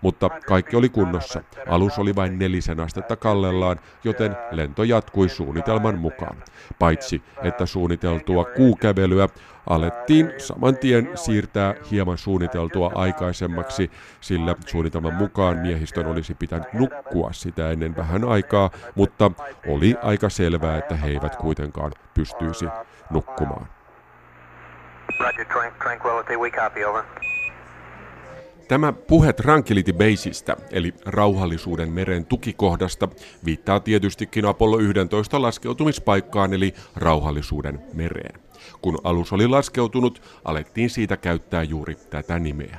Mutta 0.00 0.30
kaikki 0.46 0.76
oli 0.76 0.88
kunnossa. 0.88 1.42
Alus 1.68 1.98
oli 1.98 2.16
vain 2.16 2.38
nelisen 2.38 2.80
astetta 2.80 3.16
kallellaan, 3.16 3.80
joten 4.04 4.36
lento 4.50 4.82
jatkui 4.82 5.28
suunnitelman 5.28 5.98
mukaan. 5.98 6.36
Paitsi, 6.78 7.22
että 7.42 7.66
suunniteltua 7.66 8.44
kuukävelyä 8.44 9.28
alettiin 9.66 10.32
saman 10.38 10.76
tien 10.76 11.10
siirtää 11.14 11.74
hieman 11.90 12.18
suunniteltua 12.18 12.92
aikaisemmaksi, 12.94 13.90
sillä 14.20 14.54
suunnitelman 14.66 15.14
mukaan 15.14 15.56
miehistön 15.58 16.06
olisi 16.06 16.34
pitänyt 16.34 16.72
nukkua 16.72 17.32
sitä 17.32 17.70
ennen 17.70 17.96
vähän 17.96 18.24
aikaa, 18.24 18.70
mutta 18.94 19.30
oli 19.68 19.96
aika 20.02 20.28
selvää, 20.28 20.78
että 20.78 20.96
he 20.96 21.08
eivät 21.08 21.36
kuitenkaan 21.36 21.92
pystyisi 22.14 22.66
nukkumaan. 23.10 23.66
Roger, 25.20 25.46
tran- 25.46 25.82
Tranquility, 25.82 26.36
we 26.36 26.50
copy. 26.50 26.84
Over. 26.84 27.02
Tämä 28.68 28.92
puhe 28.92 29.32
Tranquility 29.32 29.92
Baseista, 29.92 30.56
eli 30.70 30.94
rauhallisuuden 31.04 31.92
meren 31.92 32.26
tukikohdasta, 32.26 33.08
viittaa 33.44 33.80
tietystikin 33.80 34.44
Apollo 34.46 34.78
11 34.78 35.42
laskeutumispaikkaan, 35.42 36.54
eli 36.54 36.74
rauhallisuuden 36.96 37.82
mereen. 37.94 38.40
Kun 38.82 38.98
alus 39.04 39.32
oli 39.32 39.48
laskeutunut, 39.48 40.22
alettiin 40.44 40.90
siitä 40.90 41.16
käyttää 41.16 41.62
juuri 41.62 41.94
tätä 42.10 42.38
nimeä. 42.38 42.78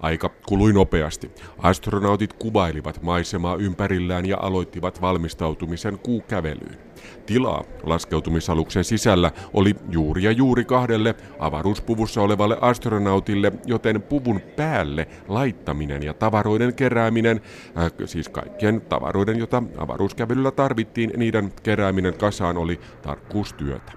Aika 0.00 0.30
kului 0.46 0.72
nopeasti. 0.72 1.30
Astronautit 1.58 2.32
kuvailivat 2.32 3.02
maisemaa 3.02 3.56
ympärillään 3.56 4.26
ja 4.26 4.36
aloittivat 4.40 5.00
valmistautumisen 5.00 5.98
kuukävelyyn. 5.98 6.78
Tilaa 7.26 7.64
laskeutumisaluksen 7.82 8.84
sisällä 8.84 9.30
oli 9.54 9.76
juuri 9.90 10.22
ja 10.22 10.30
juuri 10.30 10.64
kahdelle 10.64 11.14
avaruuspuvussa 11.38 12.20
olevalle 12.20 12.58
astronautille, 12.60 13.52
joten 13.66 14.02
puvun 14.02 14.40
päälle 14.56 15.08
laittaminen 15.28 16.02
ja 16.02 16.14
tavaroiden 16.14 16.74
kerääminen, 16.74 17.40
äh, 17.78 17.92
siis 18.04 18.28
kaikkien 18.28 18.80
tavaroiden, 18.80 19.38
jota 19.38 19.62
avaruuskävelyllä 19.78 20.50
tarvittiin, 20.50 21.12
niiden 21.16 21.52
kerääminen 21.62 22.14
kasaan 22.14 22.56
oli 22.56 22.80
tarkkuustyötä. 23.02 23.92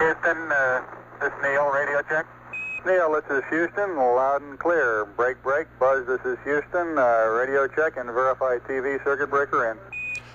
Houston, 0.00 0.36
uh, 0.36 0.84
this 1.18 1.32
is 1.32 1.42
Neil, 1.42 1.70
radio 1.72 2.02
check. 2.02 2.43
Neil, 2.84 3.08
this 3.14 3.38
is 3.38 3.44
Houston, 3.50 3.96
loud 3.96 4.42
and 4.42 4.58
clear. 4.58 5.06
Break, 5.16 5.42
break. 5.42 5.68
Buzz, 5.78 6.06
this 6.06 6.20
is 6.32 6.38
Houston, 6.44 6.98
uh, 6.98 7.32
radio 7.32 7.66
check 7.68 7.96
and 7.96 8.14
verify 8.14 8.58
TV 8.68 9.02
circuit 9.04 9.30
breaker 9.30 9.70
in. 9.70 9.78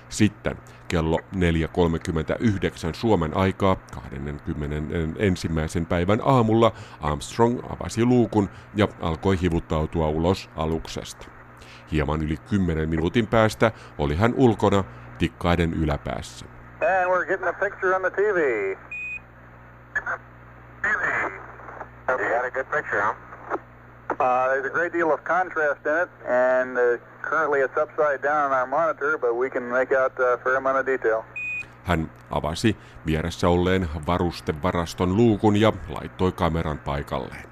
Sitten 0.09 0.57
kello 0.87 1.17
4.39 1.35 2.93
Suomen 2.93 3.37
aikaa 3.37 3.75
21. 3.75 5.47
päivän 5.89 6.19
aamulla 6.25 6.71
Armstrong 7.01 7.59
avasi 7.69 8.05
luukun 8.05 8.49
ja 8.75 8.87
alkoi 9.01 9.41
hivuttautua 9.41 10.07
ulos 10.07 10.49
aluksesta. 10.55 11.27
Hieman 11.91 12.23
yli 12.23 12.37
10 12.37 12.89
minuutin 12.89 13.27
päästä 13.27 13.71
oli 13.97 14.15
hän 14.15 14.33
ulkona 14.37 14.83
tikkaiden 15.17 15.73
yläpäässä. 15.73 16.45
And 16.81 17.11
we're 17.11 17.25
getting 17.25 17.49
a 17.49 17.53
picture 17.53 17.95
on 17.95 18.01
the 18.01 18.09
TV. 18.09 18.75
You 22.17 22.29
got 22.29 22.45
a 22.45 22.51
good 22.51 22.69
picture, 22.71 23.01
huh? 23.01 23.13
Uh, 24.19 24.47
there's 24.49 24.65
a 24.65 24.69
great 24.69 24.93
deal 24.93 25.11
of 25.11 25.23
contrast 25.23 25.85
in 25.85 25.95
it, 26.03 26.09
and 26.25 26.77
uh, 26.77 26.97
currently 27.21 27.59
it's 27.61 27.77
upside 27.77 28.21
down 28.23 28.45
on 28.45 28.51
our 28.51 28.67
monitor, 28.67 29.17
but 29.17 29.33
we 29.35 29.49
can 29.49 29.63
make 29.63 29.91
out 29.91 30.11
a 30.19 30.37
fair 30.43 30.55
amount 30.55 30.77
of 30.77 30.85
detail. 30.85 31.23
Hän 31.83 32.11
avasi 32.31 32.77
vieressä 33.05 33.49
olleen 33.49 33.89
varustevaraston 34.07 35.17
luukun 35.17 35.55
ja 35.55 35.73
laittoi 35.89 36.31
kameran 36.31 36.79
paikalleen. 36.79 37.43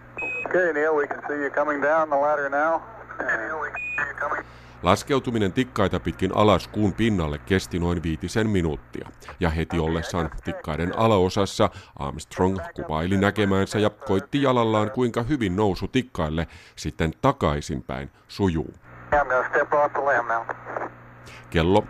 Okay, 0.45 0.73
Neil, 0.73 0.95
we 0.95 1.07
can 1.07 1.21
see 1.27 1.37
you 1.41 1.49
coming 1.51 1.83
down 1.83 2.09
the 2.09 2.21
ladder 2.21 2.49
now. 2.49 2.81
Neil, 3.19 3.59
we 3.61 3.69
can 3.69 3.81
see 3.95 4.07
you 4.07 4.15
coming. 4.19 4.45
Laskeutuminen 4.83 5.53
tikkaita 5.53 5.99
pitkin 5.99 6.35
alas 6.35 6.67
kuun 6.67 6.93
pinnalle 6.93 7.37
kesti 7.37 7.79
noin 7.79 8.03
viitisen 8.03 8.49
minuuttia, 8.49 9.09
ja 9.39 9.49
heti 9.49 9.79
ollessaan 9.79 10.29
tikkaiden 10.43 10.99
alaosassa 10.99 11.69
Armstrong 11.99 12.57
kuvaili 12.75 13.17
näkemänsä 13.17 13.79
ja 13.79 13.89
koitti 13.89 14.41
jalallaan 14.41 14.91
kuinka 14.91 15.23
hyvin 15.23 15.55
nousu 15.55 15.87
tikkaille 15.87 16.47
sitten 16.75 17.11
takaisinpäin 17.21 18.11
sujuu. 18.27 18.73
Kello 21.49 21.83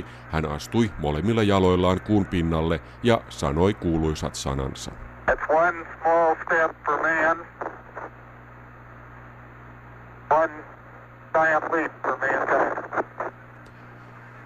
4.56 0.00 0.04
hän 0.30 0.46
astui 0.46 0.90
molemmilla 0.98 1.42
jaloillaan 1.42 2.00
kuun 2.00 2.26
pinnalle 2.26 2.80
ja 3.02 3.20
sanoi 3.28 3.74
kuuluisat 3.74 4.34
sanansa. 4.34 4.90
That's 5.30 5.54
one 5.54 5.86
small 6.00 6.34
step 6.34 6.76
for 6.84 7.00
man, 7.00 7.46
one 10.30 10.73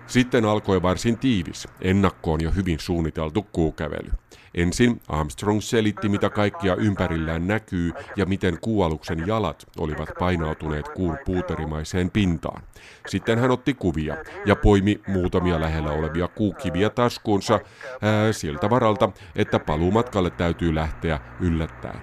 Sitten 0.07 0.45
alkoi 0.45 0.83
varsin 0.83 1.18
tiivis, 1.18 1.68
ennakkoon 1.80 2.40
jo 2.40 2.50
hyvin 2.50 2.78
suunniteltu 2.78 3.47
kuukävely. 3.52 4.11
Ensin 4.54 5.00
Armstrong 5.09 5.61
selitti, 5.61 6.09
mitä 6.09 6.30
kaikkia 6.30 6.75
ympärillään 6.75 7.47
näkyy 7.47 7.92
ja 8.16 8.26
miten 8.26 8.59
kuualuksen 8.61 9.26
jalat 9.26 9.66
olivat 9.78 10.09
painautuneet 10.18 10.88
kuun 10.88 11.18
puuterimaiseen 11.25 12.11
pintaan. 12.11 12.62
Sitten 13.07 13.38
hän 13.38 13.50
otti 13.50 13.75
kuvia 13.75 14.16
ja 14.47 14.57
poimi 14.57 15.00
muutamia 15.07 15.61
lähellä 15.61 15.90
olevia 15.90 16.28
kuukiviä 16.28 16.90
taskuunsa 16.90 17.61
ää, 18.02 18.33
siltä 18.33 18.71
varalta, 18.71 19.09
että 19.37 19.59
paluumatkalle 19.59 20.30
täytyy 20.30 20.75
lähteä 20.75 21.21
yllättäen. 21.40 22.00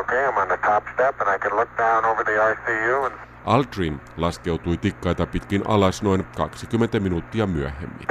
Okay, 0.00 0.30
I'm 0.30 0.38
on 0.38 0.48
the 0.48 0.56
top 0.56 0.84
step 0.94 1.20
and 1.20 1.34
I 1.34 1.38
can 1.38 1.56
look 1.56 1.68
down 1.78 2.04
over 2.04 2.24
the 2.24 2.32
RCU 2.52 3.04
and 3.04 3.25
Aldrin 3.46 4.00
laskeutui 4.16 4.76
tikkaita 4.76 5.26
pitkin 5.26 5.62
alas 5.68 6.02
noin 6.02 6.26
20 6.36 7.00
minuuttia 7.00 7.46
myöhemmin. 7.46 8.06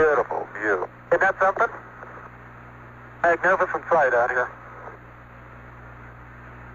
Magnificent 3.22 3.84
sight 3.89 4.13
out 4.13 4.32
here. 4.32 4.48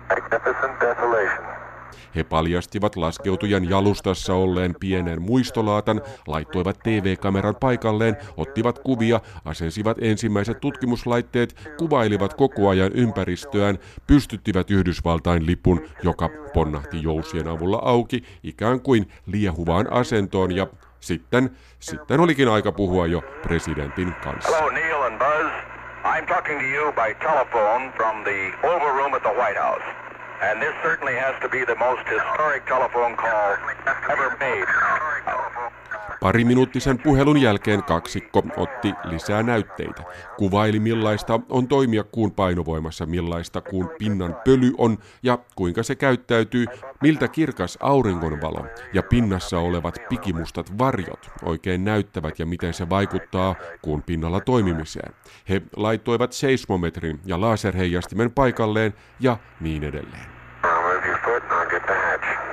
Magnificent 0.08 0.80
desolation. 0.80 1.59
He 2.16 2.24
paljastivat 2.24 2.96
laskeutujan 2.96 3.70
jalustassa 3.70 4.34
olleen 4.34 4.74
pienen 4.80 5.22
muistolaatan, 5.22 6.00
laittoivat 6.26 6.78
TV-kameran 6.82 7.56
paikalleen, 7.60 8.16
ottivat 8.36 8.78
kuvia, 8.78 9.20
asensivat 9.44 9.96
ensimmäiset 10.00 10.60
tutkimuslaitteet, 10.60 11.72
kuvailivat 11.78 12.34
koko 12.34 12.68
ajan 12.68 12.92
ympäristöään, 12.94 13.78
pystyttivät 14.06 14.70
Yhdysvaltain 14.70 15.46
lipun, 15.46 15.80
joka 16.02 16.30
ponnahti 16.54 17.02
jousien 17.02 17.48
avulla 17.48 17.80
auki 17.82 18.24
ikään 18.42 18.80
kuin 18.80 19.08
liehuvaan 19.26 19.92
asentoon 19.92 20.56
ja 20.56 20.66
sitten, 21.00 21.50
sitten 21.78 22.20
olikin 22.20 22.48
aika 22.48 22.72
puhua 22.72 23.06
jo 23.06 23.22
presidentin 23.42 24.14
kanssa. 24.24 24.56
Hello, 24.56 24.70
Neil 24.70 25.02
and 25.02 25.18
Buzz. 25.18 25.52
I'm 26.04 26.26
talking 26.26 26.58
to 26.58 26.64
you 26.64 26.92
by 26.92 27.14
telephone 27.14 27.92
from 27.96 28.24
the 28.24 28.52
Oval 28.62 28.92
Room 28.96 29.14
at 29.14 29.22
the 29.22 29.32
White 29.32 29.58
House. 29.58 30.09
And 30.42 30.60
this 30.60 30.74
certainly 30.82 31.14
has 31.16 31.34
to 31.42 31.48
be 31.48 31.64
the 31.64 31.76
most 31.76 32.00
historic 32.08 32.66
telephone 32.66 33.14
call 33.16 33.56
ever 34.08 34.36
made. 34.40 34.64
Pariminuuttisen 36.20 36.98
puhelun 36.98 37.42
jälkeen 37.42 37.82
kaksikko 37.82 38.42
otti 38.56 38.94
lisää 39.04 39.42
näytteitä. 39.42 40.02
Kuvaili 40.36 40.80
millaista 40.80 41.40
on 41.48 41.68
toimia 41.68 42.04
kuun 42.04 42.32
painovoimassa, 42.32 43.06
millaista 43.06 43.60
kuun 43.60 43.90
pinnan 43.98 44.36
pöly 44.44 44.72
on 44.78 44.98
ja 45.22 45.38
kuinka 45.54 45.82
se 45.82 45.94
käyttäytyy, 45.94 46.66
miltä 47.00 47.28
kirkas 47.28 47.78
auringonvalo 47.80 48.66
ja 48.92 49.02
pinnassa 49.02 49.58
olevat 49.58 49.98
pikimustat 50.08 50.78
varjot 50.78 51.30
oikein 51.42 51.84
näyttävät 51.84 52.38
ja 52.38 52.46
miten 52.46 52.74
se 52.74 52.88
vaikuttaa 52.88 53.54
kuun 53.82 54.02
pinnalla 54.02 54.40
toimimiseen. 54.40 55.14
He 55.48 55.62
laittoivat 55.76 56.32
seismometrin 56.32 57.20
ja 57.26 57.40
laserheijastimen 57.40 58.30
paikalleen 58.30 58.94
ja 59.20 59.36
niin 59.60 59.84
edelleen. 59.84 60.26
Now 60.62 60.82
move 60.82 61.06
your 61.06 61.18
foot 61.24 61.42
and 61.42 61.52
I'll 61.52 61.70
get 61.70 61.82
the 61.82 61.94
hatch. 61.94 62.50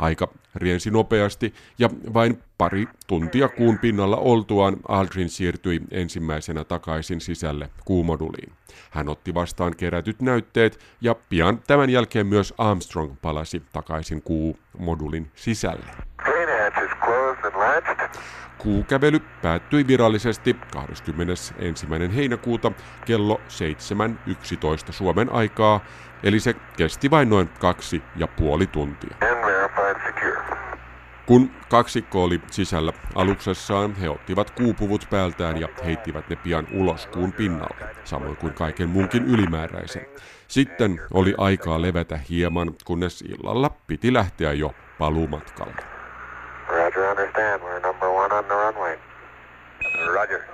Aika 0.00 0.28
riensi 0.54 0.90
nopeasti 0.90 1.54
ja 1.78 1.90
vain 2.14 2.42
pari 2.58 2.88
tuntia 3.06 3.48
kuun 3.48 3.78
pinnalla 3.78 4.16
oltuaan 4.16 4.76
Aldrin 4.88 5.28
siirtyi 5.28 5.80
ensimmäisenä 5.90 6.64
takaisin 6.64 7.20
sisälle 7.20 7.70
kuumoduliin. 7.84 8.52
Hän 8.90 9.08
otti 9.08 9.34
vastaan 9.34 9.76
kerätyt 9.76 10.22
näytteet 10.22 10.80
ja 11.00 11.14
pian 11.14 11.62
tämän 11.66 11.90
jälkeen 11.90 12.26
myös 12.26 12.54
Armstrong 12.58 13.14
palasi 13.22 13.62
takaisin 13.72 14.22
kuumodulin 14.22 15.30
sisälle. 15.34 15.90
Kuukävely 18.62 19.20
päättyi 19.42 19.86
virallisesti 19.86 20.56
21. 20.72 21.54
heinäkuuta 22.16 22.72
kello 23.04 23.40
7.11 24.86 24.92
Suomen 24.92 25.32
aikaa, 25.32 25.80
eli 26.22 26.40
se 26.40 26.54
kesti 26.76 27.10
vain 27.10 27.30
noin 27.30 27.48
kaksi 27.48 28.02
ja 28.16 28.26
puoli 28.26 28.66
tuntia. 28.66 29.16
Kun 31.26 31.50
kaksikko 31.68 32.24
oli 32.24 32.40
sisällä 32.50 32.92
aluksessaan, 33.14 33.94
he 33.94 34.08
ottivat 34.08 34.50
kuupuvut 34.50 35.06
päältään 35.10 35.60
ja 35.60 35.68
heittivät 35.84 36.28
ne 36.28 36.36
pian 36.36 36.66
ulos 36.72 37.06
kuun 37.06 37.32
pinnalle, 37.32 37.96
samoin 38.04 38.36
kuin 38.36 38.52
kaiken 38.54 38.88
muunkin 38.88 39.24
ylimääräisen. 39.24 40.06
Sitten 40.48 41.00
oli 41.14 41.34
aikaa 41.38 41.82
levätä 41.82 42.18
hieman, 42.30 42.74
kunnes 42.84 43.22
illalla 43.22 43.70
piti 43.86 44.12
lähteä 44.12 44.52
jo 44.52 44.74
paluumatkalle. 44.98 45.82
Roger, 46.68 47.10
understand. 47.10 47.69
Roger. 50.20 50.44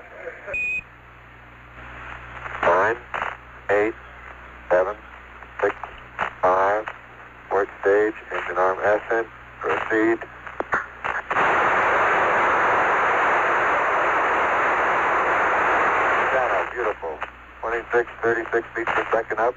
Nine, 2.63 2.97
eight, 3.71 3.95
seven, 4.71 4.95
six, 5.61 5.75
five. 6.41 6.87
Work 7.51 7.69
stage, 7.81 8.15
engine 8.31 8.59
arm 8.59 8.79
ascent. 8.79 9.27
Proceed. 9.59 10.19
Shadow, 16.31 16.71
beautiful. 16.73 17.19
26, 17.63 18.09
36 18.23 18.67
feet 18.77 18.87
per 18.87 19.07
second 19.11 19.41
up. 19.41 19.55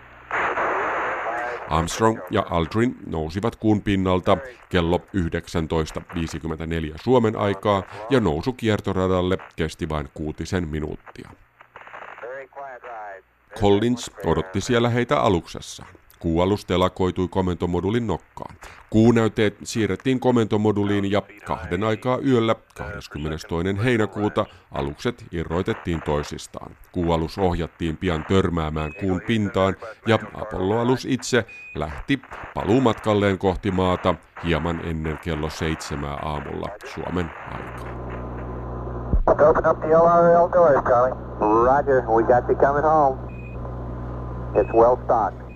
Armstrong 1.69 2.19
ja 2.32 2.45
Aldrin 2.49 2.95
nousivat 3.05 3.55
kuun 3.55 3.82
pinnalta 3.82 4.38
kello 4.69 4.97
19.54 4.97 6.95
Suomen 7.03 7.36
aikaa 7.36 7.84
ja 8.10 8.19
nousu 8.19 8.53
kiertoradalle 8.53 9.38
kesti 9.55 9.89
vain 9.89 10.10
kuutisen 10.13 10.67
minuuttia. 10.67 11.29
Collins 13.60 14.12
odotti 14.25 14.62
siellä 14.62 14.89
heitä 14.89 15.21
aluksessaan. 15.21 15.99
Kuualus 16.19 16.65
telakoitui 16.65 17.27
komentomodulin 17.27 18.08
nokkaan. 18.08 18.55
Kuunäyteet 18.89 19.58
siirrettiin 19.63 20.19
komentomoduliin 20.19 21.12
ja 21.12 21.21
kahden 21.45 21.84
aikaa 21.84 22.17
yöllä 22.27 22.55
22. 22.77 23.47
heinäkuuta 23.84 24.45
alukset 24.71 25.25
irroitettiin 25.32 26.01
toisistaan. 26.01 26.71
Kuualus 26.91 27.38
ohjattiin 27.38 27.97
pian 27.97 28.25
törmäämään 28.25 28.91
kuun 28.99 29.21
pintaan 29.27 29.75
ja 30.08 30.19
Apollo-alus 30.34 31.05
itse 31.05 31.45
lähti 31.75 32.21
paluumatkalleen 32.53 33.38
kohti 33.38 33.71
maata 33.71 34.15
hieman 34.45 34.82
ennen 34.86 35.17
kello 35.17 35.49
seitsemää 35.49 36.15
aamulla 36.15 36.67
Suomen 36.86 37.32
aikaa. 37.51 38.10
Roger, 41.39 42.01
we 42.08 42.23
got 42.23 42.49
you 42.49 42.55
coming 42.55 42.84
home. 42.84 43.17
It's 44.55 44.73
well 44.73 44.97
stocked. 45.05 45.49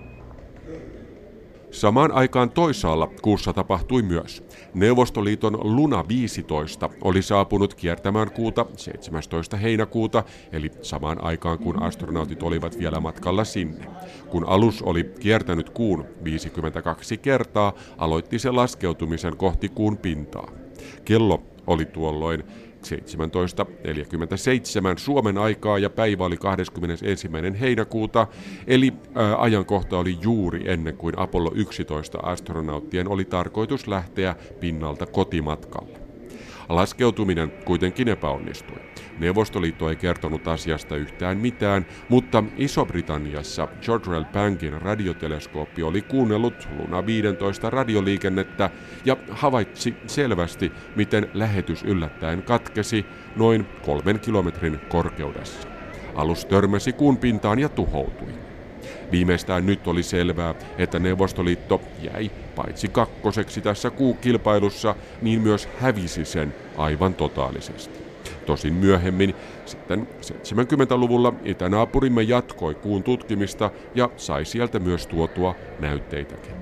Samaan 1.74 2.12
aikaan 2.12 2.50
toisaalla 2.50 3.10
kuussa 3.22 3.52
tapahtui 3.52 4.02
myös. 4.02 4.44
Neuvostoliiton 4.74 5.58
Luna 5.62 6.08
15 6.08 6.90
oli 7.00 7.22
saapunut 7.22 7.74
kiertämään 7.74 8.30
kuuta 8.30 8.66
17. 8.76 9.56
heinäkuuta, 9.56 10.24
eli 10.52 10.70
samaan 10.82 11.24
aikaan 11.24 11.58
kun 11.58 11.82
astronautit 11.82 12.42
olivat 12.42 12.78
vielä 12.78 13.00
matkalla 13.00 13.44
sinne. 13.44 13.86
Kun 14.28 14.44
alus 14.44 14.82
oli 14.82 15.04
kiertänyt 15.20 15.70
kuun 15.70 16.04
52 16.24 17.18
kertaa, 17.18 17.72
aloitti 17.98 18.38
se 18.38 18.50
laskeutumisen 18.50 19.36
kohti 19.36 19.68
kuun 19.68 19.96
pintaa. 19.96 20.50
Kello 21.04 21.42
oli 21.66 21.84
tuolloin 21.84 22.44
17.47 22.84 24.98
Suomen 24.98 25.38
aikaa 25.38 25.78
ja 25.78 25.90
päivä 25.90 26.24
oli 26.24 26.36
21. 26.36 27.28
heinäkuuta, 27.60 28.26
eli 28.66 28.92
ää, 29.14 29.42
ajankohta 29.42 29.98
oli 29.98 30.18
juuri 30.22 30.62
ennen 30.66 30.96
kuin 30.96 31.18
Apollo 31.18 31.52
11 31.54 32.18
astronauttien 32.18 33.08
oli 33.08 33.24
tarkoitus 33.24 33.88
lähteä 33.88 34.36
pinnalta 34.60 35.06
kotimatkalle. 35.06 36.03
Laskeutuminen 36.68 37.52
kuitenkin 37.64 38.08
epäonnistui. 38.08 38.78
Neuvostoliitto 39.18 39.90
ei 39.90 39.96
kertonut 39.96 40.48
asiasta 40.48 40.96
yhtään 40.96 41.38
mitään, 41.38 41.86
mutta 42.08 42.44
Iso-Britanniassa 42.56 43.68
George 43.82 44.24
Pankin 44.32 44.82
radioteleskooppi 44.82 45.82
oli 45.82 46.02
kuunnellut 46.02 46.68
Luna 46.78 47.06
15 47.06 47.70
radioliikennettä 47.70 48.70
ja 49.04 49.16
havaitsi 49.30 49.94
selvästi, 50.06 50.72
miten 50.96 51.30
lähetys 51.34 51.82
yllättäen 51.82 52.42
katkesi 52.42 53.06
noin 53.36 53.66
kolmen 53.82 54.20
kilometrin 54.20 54.80
korkeudessa. 54.88 55.68
Alus 56.14 56.44
törmäsi 56.44 56.92
kuun 56.92 57.16
pintaan 57.16 57.58
ja 57.58 57.68
tuhoutui. 57.68 58.43
Viimeistään 59.12 59.66
nyt 59.66 59.88
oli 59.88 60.02
selvää, 60.02 60.54
että 60.78 60.98
Neuvostoliitto 60.98 61.80
jäi 62.02 62.30
paitsi 62.56 62.88
kakkoseksi 62.88 63.60
tässä 63.60 63.90
kuukilpailussa, 63.90 64.94
niin 65.22 65.40
myös 65.40 65.68
hävisi 65.80 66.24
sen 66.24 66.54
aivan 66.76 67.14
totaalisesti. 67.14 68.04
Tosin 68.46 68.74
myöhemmin, 68.74 69.34
sitten 69.66 70.08
70-luvulla, 70.30 71.32
itänaapurimme 71.44 72.22
jatkoi 72.22 72.74
kuun 72.74 73.02
tutkimista 73.02 73.70
ja 73.94 74.10
sai 74.16 74.44
sieltä 74.44 74.78
myös 74.78 75.06
tuotua 75.06 75.54
näytteitäkin. 75.80 76.54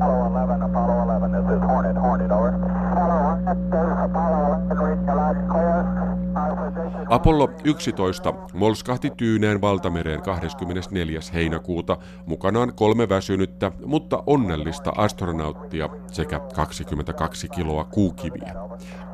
Apollo 0.00 0.26
11, 0.26 0.64
Apollo 0.64 1.02
11, 1.02 1.28
this 1.30 1.56
is 1.56 1.62
Hornet, 1.68 1.96
Hornet, 1.96 2.32
over. 2.32 2.52
Apollo 2.92 3.36
11, 3.36 4.04
Apollo 4.04 4.56
11, 4.56 5.34
clear. 5.46 5.49
Apollo 7.10 7.50
11 7.64 8.34
molskahti 8.54 9.10
Tyyneen 9.16 9.60
valtamereen 9.60 10.22
24. 10.22 11.20
heinäkuuta 11.34 11.98
mukanaan 12.26 12.72
kolme 12.74 13.08
väsynyttä, 13.08 13.72
mutta 13.86 14.22
onnellista 14.26 14.92
astronauttia 14.96 15.88
sekä 16.12 16.40
22 16.54 17.48
kiloa 17.48 17.84
kuukiviä. 17.84 18.54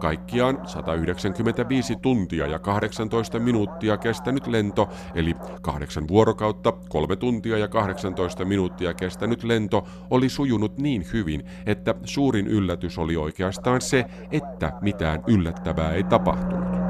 Kaikkiaan 0.01 0.59
195 0.67 1.97
tuntia 1.97 2.47
ja 2.47 2.59
18 2.59 3.39
minuuttia 3.39 3.97
kestänyt 3.97 4.47
lento, 4.47 4.89
eli 5.15 5.35
kahdeksan 5.63 6.09
vuorokautta, 6.09 6.73
kolme 6.89 7.17
tuntia 7.17 7.59
ja 7.59 7.69
18 7.69 8.45
minuuttia 8.45 8.95
kestänyt 8.95 9.45
lento 9.45 9.87
oli 10.11 10.29
sujunut 10.29 10.79
niin 10.79 11.07
hyvin, 11.13 11.45
että 11.67 11.95
suurin 12.05 12.47
yllätys 12.47 12.99
oli 12.99 13.17
oikeastaan 13.17 13.81
se, 13.81 14.05
että 14.31 14.73
mitään 14.81 15.23
yllättävää 15.27 15.93
ei 15.93 16.05
tapahtunut. 16.05 16.86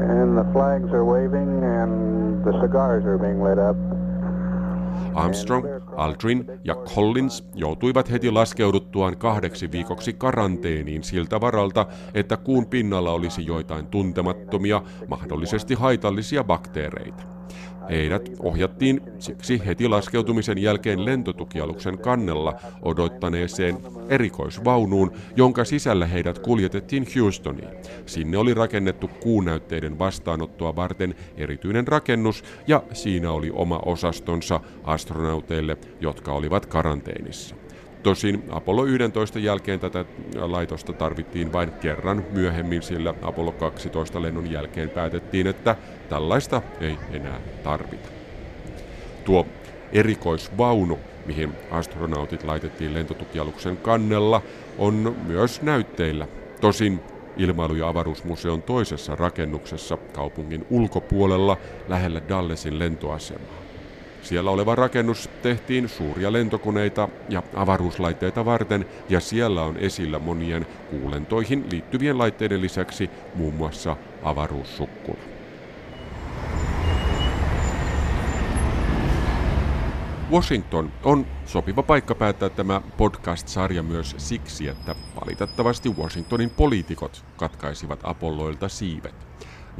And 0.00 0.34
the 0.34 0.52
flags 0.52 0.92
are 0.92 1.04
waving 1.04 1.64
and 1.64 2.42
the 2.44 2.52
cigars 2.60 3.04
are 3.04 3.18
being 3.18 3.44
lit 3.44 3.58
up. 3.58 3.76
Armstrong, 5.14 5.66
Aldrin 5.96 6.44
ja 6.64 6.74
Collins 6.74 7.48
joutuivat 7.54 8.10
heti 8.10 8.30
laskeuduttuaan 8.30 9.16
kahdeksi 9.16 9.72
viikoksi 9.72 10.12
karanteeniin 10.12 11.02
siltä 11.02 11.40
varalta, 11.40 11.86
että 12.14 12.36
kuun 12.36 12.66
pinnalla 12.66 13.12
olisi 13.12 13.46
joitain 13.46 13.86
tuntemattomia, 13.86 14.82
mahdollisesti 15.08 15.74
haitallisia 15.74 16.44
bakteereita. 16.44 17.39
Heidät 17.90 18.30
ohjattiin 18.38 19.00
siksi 19.18 19.62
heti 19.66 19.88
laskeutumisen 19.88 20.58
jälkeen 20.58 21.04
lentotukialuksen 21.04 21.98
kannella 21.98 22.54
odottaneeseen 22.82 23.78
erikoisvaunuun, 24.08 25.12
jonka 25.36 25.64
sisällä 25.64 26.06
heidät 26.06 26.38
kuljetettiin 26.38 27.06
Houstoniin. 27.20 27.68
Sinne 28.06 28.38
oli 28.38 28.54
rakennettu 28.54 29.08
kuunäytteiden 29.08 29.98
vastaanottoa 29.98 30.76
varten 30.76 31.14
erityinen 31.36 31.88
rakennus 31.88 32.44
ja 32.66 32.82
siinä 32.92 33.30
oli 33.30 33.50
oma 33.52 33.80
osastonsa 33.86 34.60
astronauteille, 34.84 35.76
jotka 36.00 36.32
olivat 36.32 36.66
karanteenissa. 36.66 37.54
Tosin 38.02 38.42
Apollo 38.50 38.84
11 38.84 39.38
jälkeen 39.38 39.80
tätä 39.80 40.04
laitosta 40.34 40.92
tarvittiin 40.92 41.52
vain 41.52 41.72
kerran 41.72 42.24
myöhemmin, 42.32 42.82
sillä 42.82 43.14
Apollo 43.22 43.52
12 43.52 44.22
lennon 44.22 44.50
jälkeen 44.50 44.90
päätettiin, 44.90 45.46
että 45.46 45.76
tällaista 46.08 46.62
ei 46.80 46.96
enää 47.12 47.40
tarvita. 47.64 48.08
Tuo 49.24 49.46
erikoisvaunu, 49.92 50.98
mihin 51.26 51.52
astronautit 51.70 52.44
laitettiin 52.44 52.94
lentotukialuksen 52.94 53.76
kannella, 53.76 54.42
on 54.78 55.16
myös 55.26 55.62
näytteillä. 55.62 56.28
Tosin 56.60 57.00
Ilmailu- 57.36 57.74
ja 57.74 57.88
avaruusmuseon 57.88 58.62
toisessa 58.62 59.16
rakennuksessa 59.16 59.98
kaupungin 60.12 60.66
ulkopuolella 60.70 61.56
lähellä 61.88 62.20
Dallesin 62.28 62.78
lentoasemaa. 62.78 63.59
Siellä 64.22 64.50
oleva 64.50 64.74
rakennus 64.74 65.30
tehtiin 65.42 65.88
suuria 65.88 66.32
lentokoneita 66.32 67.08
ja 67.28 67.42
avaruuslaitteita 67.54 68.44
varten 68.44 68.86
ja 69.08 69.20
siellä 69.20 69.62
on 69.62 69.76
esillä 69.76 70.18
monien 70.18 70.66
kuulentoihin 70.90 71.64
liittyvien 71.70 72.18
laitteiden 72.18 72.60
lisäksi 72.60 73.10
muun 73.34 73.54
muassa 73.54 73.96
avaruussukkula. 74.22 75.18
Washington 80.30 80.92
on 81.04 81.26
sopiva 81.46 81.82
paikka 81.82 82.14
päättää 82.14 82.48
tämä 82.48 82.80
podcast-sarja 82.96 83.82
myös 83.82 84.14
siksi, 84.18 84.68
että 84.68 84.94
valitettavasti 85.20 85.88
Washingtonin 85.88 86.50
poliitikot 86.50 87.24
katkaisivat 87.36 88.00
Apolloilta 88.02 88.68
siivet. 88.68 89.14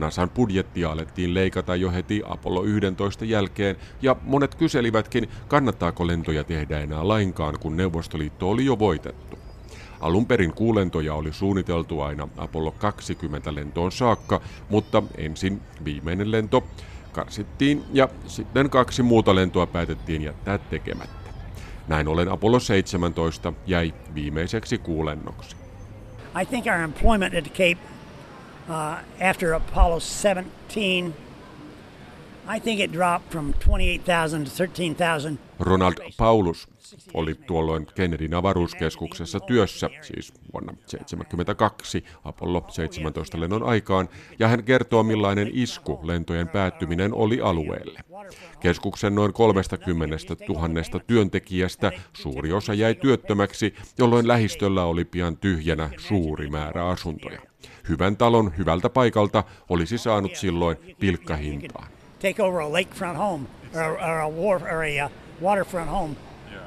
NASAn 0.00 0.30
budjettia 0.30 0.90
alettiin 0.90 1.34
leikata 1.34 1.76
jo 1.76 1.92
heti 1.92 2.22
Apollo 2.24 2.64
11 2.64 3.24
jälkeen, 3.24 3.76
ja 4.02 4.16
monet 4.22 4.54
kyselivätkin, 4.54 5.28
kannattaako 5.48 6.06
lentoja 6.06 6.44
tehdä 6.44 6.80
enää 6.80 7.08
lainkaan, 7.08 7.58
kun 7.60 7.76
Neuvostoliitto 7.76 8.50
oli 8.50 8.64
jo 8.64 8.78
voitettu. 8.78 9.38
Alun 10.00 10.26
perin 10.26 10.52
kuulentoja 10.52 11.14
oli 11.14 11.32
suunniteltu 11.32 12.00
aina 12.00 12.28
Apollo 12.36 12.70
20 12.70 13.54
lentoon 13.54 13.92
saakka, 13.92 14.40
mutta 14.68 15.02
ensin 15.16 15.60
viimeinen 15.84 16.30
lento 16.30 16.64
karsittiin 17.12 17.84
ja 17.92 18.08
sitten 18.26 18.70
kaksi 18.70 19.02
muuta 19.02 19.34
lentoa 19.34 19.66
päätettiin 19.66 20.22
jättää 20.22 20.58
tekemättä. 20.58 21.30
Näin 21.88 22.08
ollen 22.08 22.28
Apollo 22.28 22.60
17 22.60 23.52
jäi 23.66 23.94
viimeiseksi 24.14 24.78
kuulennoksi. 24.78 25.56
I 26.42 26.46
think 26.46 26.66
our 26.66 26.80
employment 26.80 27.34
at 27.34 27.44
Cape 27.52 27.78
uh, 28.70 28.98
after 29.20 29.52
Apollo 29.52 30.00
17, 30.00 31.14
I 32.46 32.60
think 32.60 32.80
it 32.80 32.92
dropped 32.92 33.32
from 33.32 33.52
28,000 33.52 34.44
to 34.44 34.50
13,000. 34.50 35.38
Ronald 35.58 35.94
Paulus 36.16 36.68
oli 37.14 37.34
tuolloin 37.34 37.86
Kennedyn 37.94 38.34
avaruuskeskuksessa 38.34 39.40
työssä, 39.40 39.90
siis 40.02 40.32
vuonna 40.52 40.72
1972 40.72 42.04
Apollo 42.24 42.64
17 42.68 43.40
lennon 43.40 43.62
aikaan, 43.62 44.08
ja 44.38 44.48
hän 44.48 44.64
kertoo 44.64 45.02
millainen 45.02 45.50
isku 45.52 46.00
lentojen 46.02 46.48
päättyminen 46.48 47.14
oli 47.14 47.40
alueelle. 47.40 48.00
Keskuksen 48.60 49.14
noin 49.14 49.32
30 49.32 50.16
000 50.48 51.00
työntekijästä 51.06 51.92
suuri 52.12 52.52
osa 52.52 52.74
jäi 52.74 52.94
työttömäksi, 52.94 53.74
jolloin 53.98 54.28
lähistöllä 54.28 54.84
oli 54.84 55.04
pian 55.04 55.36
tyhjänä 55.36 55.90
suuri 55.96 56.50
määrä 56.50 56.86
asuntoja. 56.88 57.49
Hyvän 57.88 58.16
talon 58.16 58.52
hyvältä 58.58 58.88
paikalta 58.90 59.44
olisi 59.68 59.98
saanut 59.98 60.36
silloin 60.36 60.76
pilkkahintaan. 60.98 61.88
Take 62.18 62.42
over 62.42 62.60
a 62.60 62.72
lakefront 62.72 63.18
home 63.18 63.46
or, 63.74 63.92
or 63.92 64.20
a, 64.20 64.28
war, 64.28 64.62
or 64.62 64.84
a 64.84 65.04
uh, 65.04 65.10
waterfront 65.42 65.90
home 65.90 66.16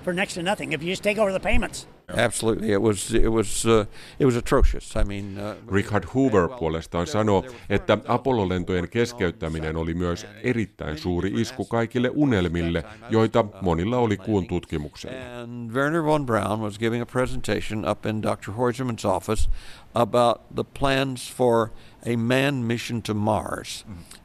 for 0.03 0.13
next 0.13 0.33
to 0.33 0.41
nothing 0.41 0.73
if 0.73 0.81
you 0.81 0.89
just 0.89 1.03
take 1.03 1.21
over 1.21 1.31
the 1.31 1.39
payments. 1.39 1.92
Absolutely, 2.17 2.71
it 2.71 2.81
was 2.81 3.13
it 3.13 3.31
was 3.31 3.65
uh, 3.65 3.85
it 4.19 4.25
was 4.25 4.35
atrocious. 4.35 4.95
I 4.95 5.03
mean, 5.03 5.37
uh, 5.37 5.55
Richard 5.71 6.03
Hoover 6.13 6.47
puolestaan 6.47 7.07
sanoo, 7.07 7.45
että 7.69 7.97
Apollo-lentojen 8.07 8.89
keskeyttäminen 8.89 9.75
oli 9.77 9.93
myös 9.93 10.27
erittäin 10.43 10.97
suuri 10.97 11.31
isku 11.35 11.65
kaikille 11.65 12.11
unelmille, 12.13 12.83
joita 13.09 13.45
monilla 13.61 13.97
oli 13.97 14.17
kuun 14.17 14.47
tutkimuksella. 14.47 15.41
And 15.41 15.71
Werner 15.71 16.03
von 16.03 16.25
Braun 16.25 16.59
was 16.61 16.79
giving 16.79 17.03
a 17.03 17.05
presentation 17.05 17.89
up 17.89 18.05
in 18.05 18.21
Dr. 18.21 18.51
Horsemann's 18.51 19.05
office 19.05 19.49
about 19.93 20.41
the 20.55 20.63
plans 20.79 21.33
for 21.37 21.69
a 22.05 22.15
manned 22.17 22.67
mission 22.67 23.01
to 23.01 23.13
Mars. 23.13 23.85
And 23.87 24.22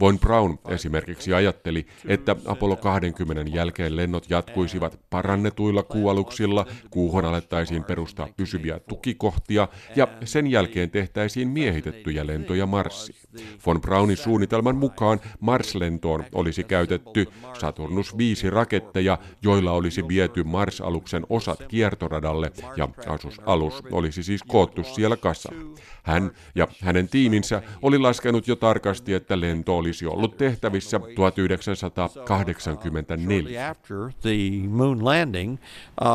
Von 0.00 0.18
Braun 0.18 0.58
esimerkiksi 0.68 1.34
ajatteli, 1.34 1.86
että 2.06 2.36
Apollo 2.46 2.76
20 2.76 3.56
jälkeen 3.56 3.96
lennot 3.96 4.30
jatkuisivat 4.30 5.00
parannetuilla 5.10 5.82
kuualuksilla, 5.82 6.66
kuuhun 6.90 7.24
alettaisiin 7.24 7.84
perustaa 7.84 8.28
pysyviä 8.36 8.78
tukikohtia 8.78 9.68
ja 9.96 10.08
sen 10.24 10.46
jälkeen 10.46 10.90
tehtäisiin 10.90 11.48
miehitettyjä 11.48 12.26
lentoja 12.26 12.66
Marsiin. 12.66 13.18
Von 13.66 13.80
Braunin 13.80 14.16
suunnitelman 14.16 14.76
mukaan 14.76 15.20
Mars-lentoon 15.40 16.24
olisi 16.34 16.64
käytetty 16.64 17.26
Saturnus 17.60 18.18
5 18.18 18.50
raketteja, 18.50 19.18
joilla 19.42 19.72
olisi 19.72 20.08
viety 20.08 20.44
Mars-aluksen 20.44 21.26
osat 21.28 21.62
kiertoradalle 21.68 22.52
ja 22.76 22.88
asusalus 23.06 23.82
olisi 23.90 24.22
siis 24.22 24.42
koottu 24.42 24.84
siellä 24.84 25.16
kasaan. 25.16 25.74
Hän 26.02 26.30
ja 26.54 26.68
hänen 26.82 27.08
tiiminsä 27.08 27.62
oli 27.82 27.98
laskenut 28.18 28.48
jo 28.48 28.56
tarkasti, 28.56 29.14
että 29.14 29.40
lento 29.40 29.76
olisi 29.76 30.06
ollut 30.06 30.36
tehtävissä 30.36 31.00
1984. 31.14 33.70
after 33.70 33.96
the 34.22 34.68
moon 34.68 35.04
landing, 35.04 35.58
uh, 36.00 36.08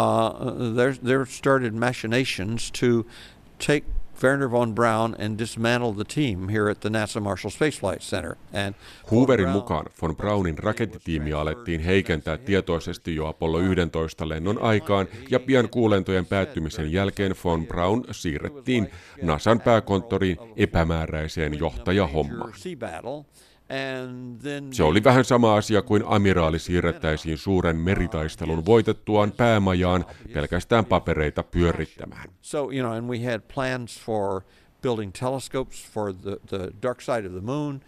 there, 0.76 0.96
there 1.04 1.26
started 1.26 1.74
machinations 1.74 2.72
to 2.72 2.88
take 3.68 3.86
Werner 4.22 4.52
von 4.52 4.76
Braun 4.76 5.16
and 5.20 5.38
the 5.96 6.04
team 6.04 6.50
here 6.50 6.72
at 6.72 6.80
the 6.80 6.90
NASA 6.90 7.20
Marshall 7.20 7.52
Space 7.52 7.80
Flight 7.80 8.02
Center. 8.02 8.38
And 8.54 8.76
Hooverin 9.12 9.50
mukaan 9.50 9.86
von 10.02 10.16
Braunin 10.16 10.58
rakettitiimiä 10.58 11.40
alettiin 11.40 11.82
heikentää 11.82 12.38
tietoisesti 12.38 13.16
jo 13.16 13.28
Apollo 13.28 13.60
11 13.60 14.30
lennon 14.30 14.62
aikaan, 14.62 15.08
ja 15.30 15.40
pian 15.40 15.70
kuulentojen 15.70 16.26
päättymisen 16.26 16.92
jälkeen 16.92 17.36
von 17.44 17.68
Braun 17.68 18.06
siirrettiin 18.12 18.90
NASAn 19.22 19.62
pääkonttoriin 19.62 20.38
epämääräiseen 20.56 21.60
johtajahommaan. 21.60 22.54
Se 24.72 24.84
oli 24.84 25.04
vähän 25.04 25.26
sama 25.26 25.56
asia 25.56 25.82
kuin 25.82 26.04
amiraali 26.06 26.60
siirrettäisiin 26.60 27.38
suuren 27.38 27.78
meritaistelun 27.78 28.66
voitettuaan 28.66 29.32
päämajaan 29.32 30.06
pelkästään 30.34 30.86
papereita 30.86 31.44
pyörittämään. 31.44 32.30
So, 32.42 32.58
you 32.58 32.88
know, 32.88 32.98
and 32.98 33.10
we 33.10 33.32
had 33.32 33.42
plans 33.54 34.00
for 34.00 34.42
building 34.82 35.12
telescopes 35.12 35.86
for 35.92 36.14
the, 36.14 36.38
the 36.48 36.72
dark 36.84 37.02
side 37.02 37.28
of 37.28 37.32
the 37.32 37.42
moon. 37.42 37.82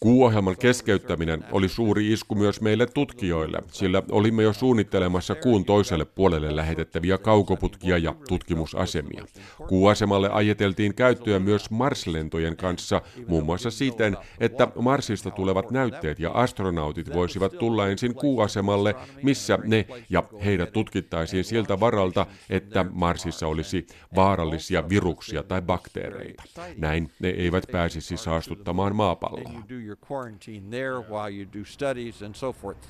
Kuuohjelman 0.00 0.56
keskeyttäminen 0.56 1.44
oli 1.52 1.68
suuri 1.68 2.12
isku 2.12 2.34
myös 2.34 2.60
meille 2.60 2.86
tutkijoille, 2.86 3.58
sillä 3.72 4.02
olimme 4.10 4.42
jo 4.42 4.52
suunnittelemassa 4.52 5.34
kuun 5.34 5.64
toiselle 5.64 6.04
puolelle 6.04 6.56
lähetettäviä 6.56 7.18
kaukoputkia 7.18 7.98
ja 7.98 8.14
tutkimusasemia. 8.28 9.24
Kuuasemalle 9.68 10.30
ajeteltiin 10.32 10.94
käyttöä 10.94 11.38
myös 11.38 11.70
Mars-lentojen 11.70 12.56
kanssa, 12.56 13.02
muun 13.28 13.44
muassa 13.44 13.70
siten, 13.70 14.16
että 14.40 14.68
Marsista 14.80 15.30
tulevat 15.30 15.70
näytteet 15.70 16.18
ja 16.18 16.30
astronautit 16.30 17.14
voisivat 17.14 17.58
tulla 17.58 17.88
ensin 17.88 18.14
kuuasemalle, 18.14 18.94
missä 19.22 19.58
ne 19.64 19.86
ja 20.10 20.22
heidät 20.44 20.72
tutkittaisiin 20.72 21.44
siltä 21.44 21.80
varalta, 21.80 22.26
että 22.50 22.84
Marsissa 22.92 23.46
olisi 23.46 23.86
vaarallisia 24.14 24.88
viruksia 24.88 25.42
tai 25.42 25.62
bakteereita. 25.62 26.42
Näin 26.76 27.10
ne 27.18 27.28
eivät 27.28 27.64
pääsisi 27.72 28.16
saastuttamaan 28.16 28.96
maapalloa. 29.20 29.42
and 29.46 29.54
you 29.54 29.78
do 29.80 29.86
your 29.86 29.96
quarantine 30.10 30.70
there 30.70 30.98
while 30.98 31.38
you 31.38 31.46
do 31.54 31.64
studies 31.64 32.22
and 32.22 32.34
so 32.34 32.52
forth. 32.52 32.80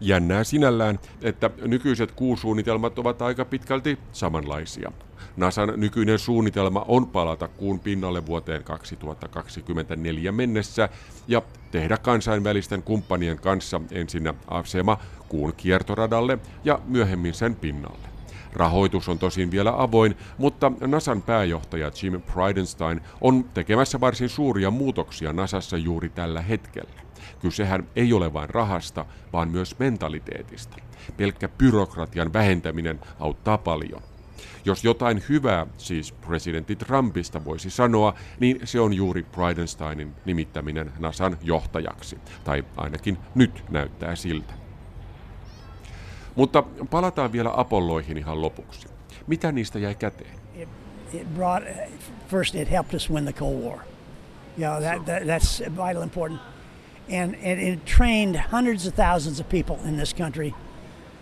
Jännää 0.00 0.44
sinällään, 0.44 0.98
että 1.22 1.50
nykyiset 1.62 2.12
kuusuunnitelmat 2.12 2.98
ovat 2.98 3.22
aika 3.22 3.44
pitkälti 3.44 3.98
samanlaisia. 4.12 4.92
NASAn 5.36 5.72
nykyinen 5.76 6.18
suunnitelma 6.18 6.84
on 6.88 7.06
palata 7.06 7.48
kuun 7.48 7.80
pinnalle 7.80 8.26
vuoteen 8.26 8.64
2024 8.64 10.32
mennessä 10.32 10.88
ja 11.28 11.42
tehdä 11.70 11.96
kansainvälisten 11.96 12.82
kumppanien 12.82 13.38
kanssa 13.38 13.80
ensinnä 13.90 14.34
asema 14.48 14.98
kuun 15.28 15.52
kiertoradalle 15.56 16.38
ja 16.64 16.80
myöhemmin 16.86 17.34
sen 17.34 17.56
pinnalle. 17.56 18.17
Rahoitus 18.52 19.08
on 19.08 19.18
tosin 19.18 19.50
vielä 19.50 19.82
avoin, 19.82 20.16
mutta 20.38 20.72
NASAn 20.80 21.22
pääjohtaja 21.22 21.90
Jim 22.02 22.22
Bridenstine 22.22 23.00
on 23.20 23.44
tekemässä 23.54 24.00
varsin 24.00 24.28
suuria 24.28 24.70
muutoksia 24.70 25.32
NASAssa 25.32 25.76
juuri 25.76 26.08
tällä 26.08 26.42
hetkellä. 26.42 27.00
Kysehän 27.40 27.88
ei 27.96 28.12
ole 28.12 28.32
vain 28.32 28.50
rahasta, 28.50 29.06
vaan 29.32 29.50
myös 29.50 29.78
mentaliteetista. 29.78 30.76
Pelkkä 31.16 31.48
byrokratian 31.48 32.32
vähentäminen 32.32 33.00
auttaa 33.20 33.58
paljon. 33.58 34.02
Jos 34.64 34.84
jotain 34.84 35.22
hyvää 35.28 35.66
siis 35.78 36.12
presidentti 36.12 36.76
Trumpista 36.76 37.44
voisi 37.44 37.70
sanoa, 37.70 38.14
niin 38.40 38.60
se 38.64 38.80
on 38.80 38.94
juuri 38.94 39.22
Bridenstinin 39.22 40.14
nimittäminen 40.24 40.92
NASAn 40.98 41.38
johtajaksi. 41.42 42.18
Tai 42.44 42.64
ainakin 42.76 43.18
nyt 43.34 43.64
näyttää 43.70 44.16
siltä. 44.16 44.67
Mutta 46.38 46.62
palataan 46.90 47.32
vielä 47.32 47.50
Apolloihin 47.56 48.18
ihan 48.18 48.42
lopuksi. 48.42 48.88
Mitä 49.26 49.52
niistä 49.52 49.78
jäi 49.78 49.94
käteen? 49.94 50.30
it, 50.54 50.68
it 51.12 51.34
brought 51.34 51.64
first 52.28 52.54
it 52.54 52.70
helped 52.70 52.94
us 52.94 53.10
win 53.10 53.24
the 53.24 53.32
Cold 53.32 53.62
War. 53.64 53.78
Yeah, 54.58 54.80
that, 54.80 55.06
that 55.06 55.26
that's 55.26 55.62
vital 55.76 56.02
important, 56.02 56.40
and, 57.08 57.34
and 57.34 57.60
it 57.60 57.84
trained 57.84 58.36
hundreds 58.36 58.86
of 58.86 58.94
thousands 58.94 59.40
of 59.40 59.48
people 59.48 59.76
in 59.84 59.96
this 59.96 60.12
country 60.12 60.52
that 60.52 60.54
you 60.54 60.54
can 60.54 60.54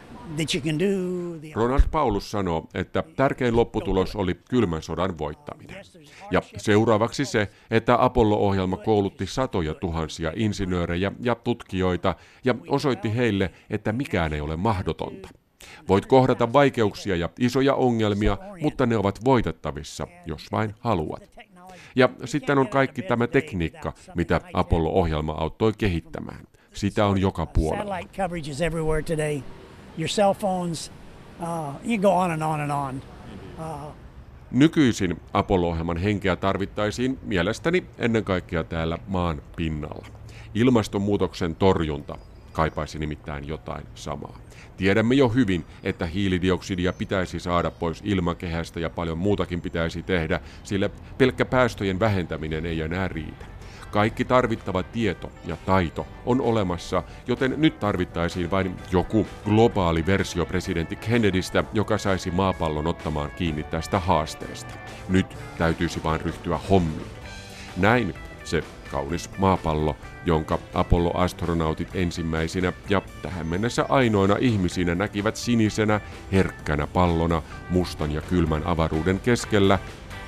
do 0.04 0.14
the 0.14 0.15
Ronald 1.54 1.82
Paulus 1.90 2.30
sanoo, 2.30 2.68
että 2.74 3.04
tärkein 3.16 3.56
lopputulos 3.56 4.16
oli 4.16 4.34
kylmän 4.50 4.82
sodan 4.82 5.18
voittaminen. 5.18 5.76
Ja 6.30 6.42
seuraavaksi 6.56 7.24
se, 7.24 7.48
että 7.70 8.04
Apollo-ohjelma 8.04 8.76
koulutti 8.76 9.26
satoja 9.26 9.74
tuhansia 9.74 10.32
insinöörejä 10.36 11.12
ja 11.20 11.34
tutkijoita 11.34 12.14
ja 12.44 12.54
osoitti 12.68 13.16
heille, 13.16 13.50
että 13.70 13.92
mikään 13.92 14.32
ei 14.32 14.40
ole 14.40 14.56
mahdotonta. 14.56 15.28
Voit 15.88 16.06
kohdata 16.06 16.52
vaikeuksia 16.52 17.16
ja 17.16 17.28
isoja 17.38 17.74
ongelmia, 17.74 18.38
mutta 18.60 18.86
ne 18.86 18.96
ovat 18.96 19.24
voitettavissa, 19.24 20.06
jos 20.26 20.52
vain 20.52 20.74
haluat. 20.80 21.30
Ja 21.96 22.08
sitten 22.24 22.58
on 22.58 22.68
kaikki 22.68 23.02
tämä 23.02 23.26
tekniikka, 23.26 23.92
mitä 24.14 24.40
Apollo-ohjelma 24.52 25.32
auttoi 25.32 25.72
kehittämään. 25.78 26.44
Sitä 26.72 27.06
on 27.06 27.20
joka 27.20 27.46
puolella. 27.46 27.98
Your 29.98 30.08
cell 30.08 30.34
phones, 30.34 30.92
uh, 31.40 31.90
you 31.90 31.98
go 31.98 32.10
on 32.10 32.30
and 32.30 32.42
on 32.42 32.60
and 32.60 32.70
on. 32.70 33.02
Nykyisin 34.50 35.20
Apollo-ohjelman 35.32 35.96
henkeä 35.96 36.36
tarvittaisiin 36.36 37.18
mielestäni 37.22 37.84
ennen 37.98 38.24
kaikkea 38.24 38.64
täällä 38.64 38.98
maan 39.08 39.42
pinnalla. 39.56 40.06
Ilmastonmuutoksen 40.54 41.54
torjunta 41.54 42.18
kaipaisi 42.52 42.98
nimittäin 42.98 43.48
jotain 43.48 43.86
samaa. 43.94 44.38
Tiedämme 44.76 45.14
jo 45.14 45.28
hyvin, 45.28 45.64
että 45.82 46.06
hiilidioksidia 46.06 46.92
pitäisi 46.92 47.40
saada 47.40 47.70
pois 47.70 48.00
ilmakehästä 48.04 48.80
ja 48.80 48.90
paljon 48.90 49.18
muutakin 49.18 49.60
pitäisi 49.60 50.02
tehdä, 50.02 50.40
sillä 50.64 50.90
pelkkä 51.18 51.44
päästöjen 51.44 52.00
vähentäminen 52.00 52.66
ei 52.66 52.80
enää 52.80 53.08
riitä. 53.08 53.55
Kaikki 53.90 54.24
tarvittava 54.24 54.82
tieto 54.82 55.32
ja 55.44 55.56
taito 55.56 56.06
on 56.26 56.40
olemassa, 56.40 57.02
joten 57.26 57.54
nyt 57.56 57.80
tarvittaisiin 57.80 58.50
vain 58.50 58.76
joku 58.92 59.26
globaali 59.44 60.06
versio 60.06 60.46
presidentti 60.46 60.96
Kennedystä, 60.96 61.64
joka 61.72 61.98
saisi 61.98 62.30
maapallon 62.30 62.86
ottamaan 62.86 63.30
kiinni 63.30 63.62
tästä 63.62 64.00
haasteesta. 64.00 64.74
Nyt 65.08 65.36
täytyisi 65.58 66.02
vain 66.04 66.20
ryhtyä 66.20 66.58
hommiin. 66.70 67.10
Näin 67.76 68.14
se 68.44 68.64
kaunis 68.90 69.30
maapallo, 69.38 69.96
jonka 70.26 70.58
Apollo-astronautit 70.74 71.88
ensimmäisinä 71.94 72.72
ja 72.88 73.02
tähän 73.22 73.46
mennessä 73.46 73.86
ainoina 73.88 74.36
ihmisinä 74.40 74.94
näkivät 74.94 75.36
sinisenä, 75.36 76.00
herkkänä 76.32 76.86
pallona 76.86 77.42
mustan 77.70 78.12
ja 78.12 78.20
kylmän 78.20 78.66
avaruuden 78.66 79.20
keskellä, 79.20 79.78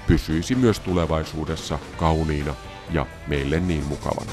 pysyisi 0.06 0.54
myös 0.54 0.80
tulevaisuudessa 0.80 1.78
kauniina 1.96 2.54
ja 2.90 3.06
meille 3.26 3.60
niin 3.60 3.84
mukavana. 3.84 4.32